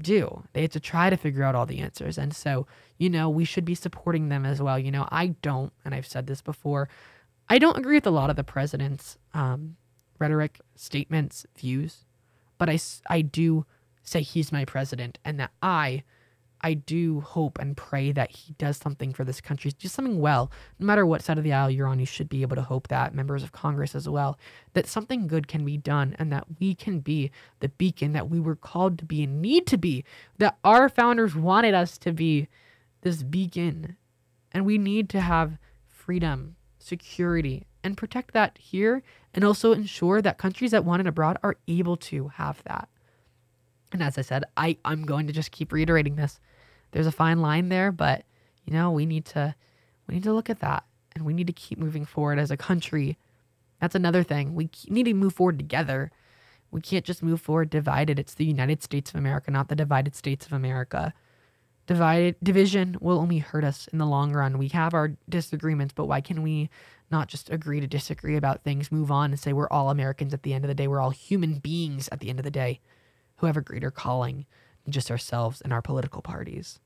do. 0.02 0.44
They 0.54 0.64
have 0.64 0.72
to 0.72 0.80
try 0.80 1.10
to 1.10 1.18
figure 1.18 1.44
out 1.44 1.56
all 1.56 1.66
the 1.66 1.80
answers. 1.80 2.18
And 2.18 2.36
so, 2.36 2.68
you 2.98 3.10
know, 3.10 3.30
we 3.30 3.46
should 3.46 3.66
be 3.66 3.76
supporting 3.76 4.30
them 4.30 4.46
as 4.46 4.62
well. 4.62 4.78
You 4.78 4.92
know, 4.92 5.08
I 5.12 5.28
don't, 5.42 5.72
and 5.86 5.96
I've 5.96 6.08
said 6.08 6.28
this 6.28 6.42
before, 6.42 6.90
I 7.50 7.60
don't 7.60 7.78
agree 7.78 7.96
with 7.96 8.08
a 8.08 8.12
lot 8.12 8.30
of 8.30 8.36
the 8.36 8.44
president's 8.44 9.18
um, 9.34 9.76
rhetoric, 10.20 10.60
statements, 10.76 11.46
views, 11.58 12.06
but 12.58 12.70
I, 12.70 12.80
I 13.10 13.22
do 13.22 13.66
say 14.04 14.22
he's 14.22 14.52
my 14.52 14.66
president 14.66 15.18
and 15.26 15.40
that 15.40 15.52
I 15.62 16.04
I 16.64 16.76
do 16.76 17.22
hope 17.22 17.58
and 17.60 17.76
pray 17.76 18.12
that 18.12 18.32
he 18.32 18.54
does 18.54 18.78
something 18.78 19.14
for 19.14 19.24
this 19.24 19.42
country, 19.42 19.72
do 19.72 19.88
something 19.88 20.20
well. 20.20 20.52
No 20.80 20.86
matter 20.86 21.06
what 21.06 21.24
side 21.24 21.38
of 21.38 21.44
the 21.44 21.54
aisle 21.54 21.72
you're 21.72 21.88
on, 21.88 22.00
you 22.00 22.06
should 22.06 22.30
be 22.30 22.44
able 22.44 22.56
to 22.56 22.62
hope 22.62 22.88
that, 22.90 23.16
members 23.16 23.44
of 23.44 23.52
Congress 23.52 23.96
as 23.96 24.08
well, 24.08 24.38
that 24.74 24.88
something 24.88 25.28
good 25.28 25.48
can 25.48 25.66
be 25.66 25.78
done 25.78 26.16
and 26.20 26.32
that 26.32 26.46
we 26.60 26.76
can 26.76 27.00
be 27.00 27.32
the 27.60 27.70
beacon 27.70 28.14
that 28.14 28.30
we 28.30 28.40
were 28.40 28.56
called 28.56 29.00
to 29.00 29.06
be 29.06 29.24
and 29.24 29.42
need 29.42 29.66
to 29.68 29.78
be, 29.78 30.04
that 30.38 30.58
our 30.64 30.88
founders 30.88 31.36
wanted 31.36 31.74
us 31.74 31.98
to 31.98 32.12
be 32.12 32.48
this 33.02 33.24
beacon. 33.24 33.98
And 34.52 34.66
we 34.66 34.78
need 34.78 35.10
to 35.10 35.22
have 35.22 35.58
freedom, 35.88 36.56
security, 36.78 37.66
and 37.84 37.98
protect 37.98 38.34
that 38.34 38.58
here 38.60 39.02
and 39.34 39.44
also 39.44 39.72
ensure 39.72 40.22
that 40.22 40.38
countries 40.38 40.72
that 40.72 40.86
want 40.86 41.00
it 41.00 41.08
abroad 41.08 41.38
are 41.42 41.58
able 41.68 41.98
to 41.98 42.28
have 42.30 42.62
that. 42.66 42.88
And 43.92 44.02
as 44.02 44.18
I 44.18 44.22
said, 44.22 44.46
I, 44.56 44.78
I'm 44.86 45.04
going 45.04 45.28
to 45.28 45.34
just 45.34 45.52
keep 45.52 45.72
reiterating 45.72 46.16
this. 46.16 46.40
There's 46.92 47.08
a 47.08 47.12
fine 47.12 47.42
line 47.42 47.70
there, 47.70 47.92
but 47.92 48.24
you 48.66 48.74
know, 48.74 48.92
we 48.92 49.06
need 49.06 49.26
to 49.26 49.56
we 50.08 50.16
need 50.16 50.24
to 50.24 50.34
look 50.34 50.50
at 50.50 50.60
that 50.60 50.84
and 51.16 51.26
we 51.26 51.34
need 51.34 51.48
to 51.48 51.54
keep 51.54 51.78
moving 51.78 52.06
forward 52.06 52.40
as 52.40 52.52
a 52.52 52.58
country. 52.58 53.18
That's 53.80 53.96
another 53.96 54.24
thing. 54.24 54.56
We 54.56 54.70
need 54.88 55.06
to 55.06 55.14
move 55.14 55.34
forward 55.34 55.58
together. 55.58 56.12
We 56.70 56.82
can't 56.82 57.06
just 57.06 57.24
move 57.24 57.42
forward 57.42 57.70
divided. 57.70 58.20
It's 58.20 58.34
the 58.34 58.46
United 58.46 58.84
States 58.84 59.12
of 59.12 59.18
America, 59.18 59.52
not 59.52 59.68
the 59.68 59.76
divided 59.76 60.16
states 60.16 60.46
of 60.46 60.54
America. 60.54 61.14
Divided 61.88 62.36
division 62.42 62.96
will 63.02 63.20
only 63.20 63.40
hurt 63.40 63.64
us 63.64 63.88
in 63.92 63.98
the 63.98 64.06
long 64.06 64.32
run. 64.32 64.58
We 64.58 64.70
have 64.70 64.94
our 64.94 65.14
disagreements, 65.28 65.94
but 65.94 66.06
why 66.06 66.22
can 66.22 66.44
we 66.44 66.70
not 67.12 67.28
just 67.28 67.50
agree 67.50 67.82
to 67.82 67.88
disagree 67.88 68.38
about 68.38 68.64
things, 68.64 68.92
move 68.92 69.12
on 69.12 69.32
and 69.32 69.40
say 69.40 69.52
we're 69.52 69.68
all 69.70 69.90
Americans 69.90 70.34
at 70.34 70.44
the 70.44 70.54
end 70.54 70.64
of 70.64 70.70
the 70.70 70.76
day. 70.76 70.88
We're 70.88 71.02
all 71.02 71.10
human 71.10 71.56
beings 71.56 72.08
at 72.12 72.22
the 72.22 72.30
end 72.30 72.40
of 72.40 72.46
the 72.46 72.52
day 72.52 72.80
who 73.38 73.48
have 73.48 73.58
a 73.58 73.62
greater 73.62 73.92
calling 73.92 74.46
just 74.92 75.12
ourselves 75.12 75.62
and 75.62 75.74
our 75.74 75.82
political 75.82 76.22
parties. 76.22 76.80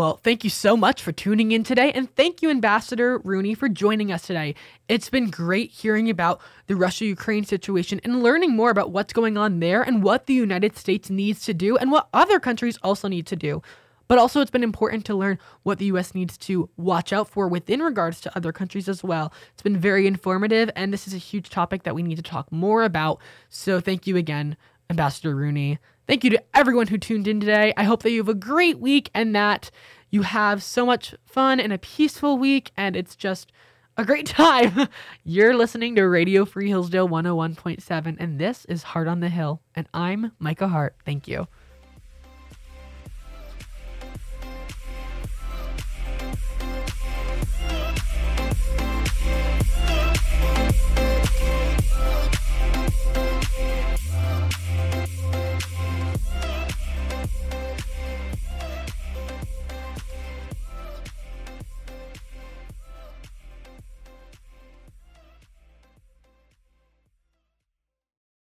Well, 0.00 0.16
thank 0.16 0.44
you 0.44 0.48
so 0.48 0.78
much 0.78 1.02
for 1.02 1.12
tuning 1.12 1.52
in 1.52 1.62
today, 1.62 1.92
and 1.92 2.10
thank 2.16 2.40
you, 2.40 2.48
Ambassador 2.48 3.18
Rooney, 3.18 3.52
for 3.52 3.68
joining 3.68 4.10
us 4.10 4.22
today. 4.22 4.54
It's 4.88 5.10
been 5.10 5.28
great 5.28 5.70
hearing 5.72 6.08
about 6.08 6.40
the 6.68 6.74
Russia 6.74 7.04
Ukraine 7.04 7.44
situation 7.44 8.00
and 8.02 8.22
learning 8.22 8.56
more 8.56 8.70
about 8.70 8.92
what's 8.92 9.12
going 9.12 9.36
on 9.36 9.60
there 9.60 9.82
and 9.82 10.02
what 10.02 10.24
the 10.24 10.32
United 10.32 10.78
States 10.78 11.10
needs 11.10 11.44
to 11.44 11.52
do 11.52 11.76
and 11.76 11.92
what 11.92 12.08
other 12.14 12.40
countries 12.40 12.78
also 12.82 13.08
need 13.08 13.26
to 13.26 13.36
do. 13.36 13.60
But 14.08 14.16
also, 14.16 14.40
it's 14.40 14.50
been 14.50 14.64
important 14.64 15.04
to 15.04 15.14
learn 15.14 15.38
what 15.64 15.76
the 15.76 15.92
US 15.92 16.14
needs 16.14 16.38
to 16.38 16.70
watch 16.78 17.12
out 17.12 17.28
for 17.28 17.46
within 17.46 17.82
regards 17.82 18.22
to 18.22 18.34
other 18.34 18.52
countries 18.52 18.88
as 18.88 19.04
well. 19.04 19.34
It's 19.52 19.62
been 19.62 19.76
very 19.76 20.06
informative, 20.06 20.70
and 20.74 20.94
this 20.94 21.06
is 21.06 21.12
a 21.12 21.18
huge 21.18 21.50
topic 21.50 21.82
that 21.82 21.94
we 21.94 22.02
need 22.02 22.16
to 22.16 22.22
talk 22.22 22.50
more 22.50 22.84
about. 22.84 23.20
So, 23.50 23.80
thank 23.80 24.06
you 24.06 24.16
again, 24.16 24.56
Ambassador 24.88 25.36
Rooney. 25.36 25.78
Thank 26.10 26.24
you 26.24 26.30
to 26.30 26.42
everyone 26.54 26.88
who 26.88 26.98
tuned 26.98 27.28
in 27.28 27.38
today. 27.38 27.72
I 27.76 27.84
hope 27.84 28.02
that 28.02 28.10
you 28.10 28.18
have 28.18 28.28
a 28.28 28.34
great 28.34 28.80
week 28.80 29.10
and 29.14 29.32
that 29.36 29.70
you 30.10 30.22
have 30.22 30.60
so 30.60 30.84
much 30.84 31.14
fun 31.24 31.60
and 31.60 31.72
a 31.72 31.78
peaceful 31.78 32.36
week, 32.36 32.72
and 32.76 32.96
it's 32.96 33.14
just 33.14 33.52
a 33.96 34.04
great 34.04 34.26
time. 34.26 34.88
You're 35.22 35.54
listening 35.54 35.94
to 35.94 36.02
Radio 36.02 36.44
Free 36.44 36.66
Hillsdale 36.66 37.08
101.7, 37.08 38.16
and 38.18 38.40
this 38.40 38.64
is 38.64 38.82
Heart 38.82 39.06
on 39.06 39.20
the 39.20 39.28
Hill, 39.28 39.62
and 39.76 39.88
I'm 39.94 40.32
Micah 40.40 40.66
Hart. 40.66 40.96
Thank 41.04 41.28
you. 41.28 41.46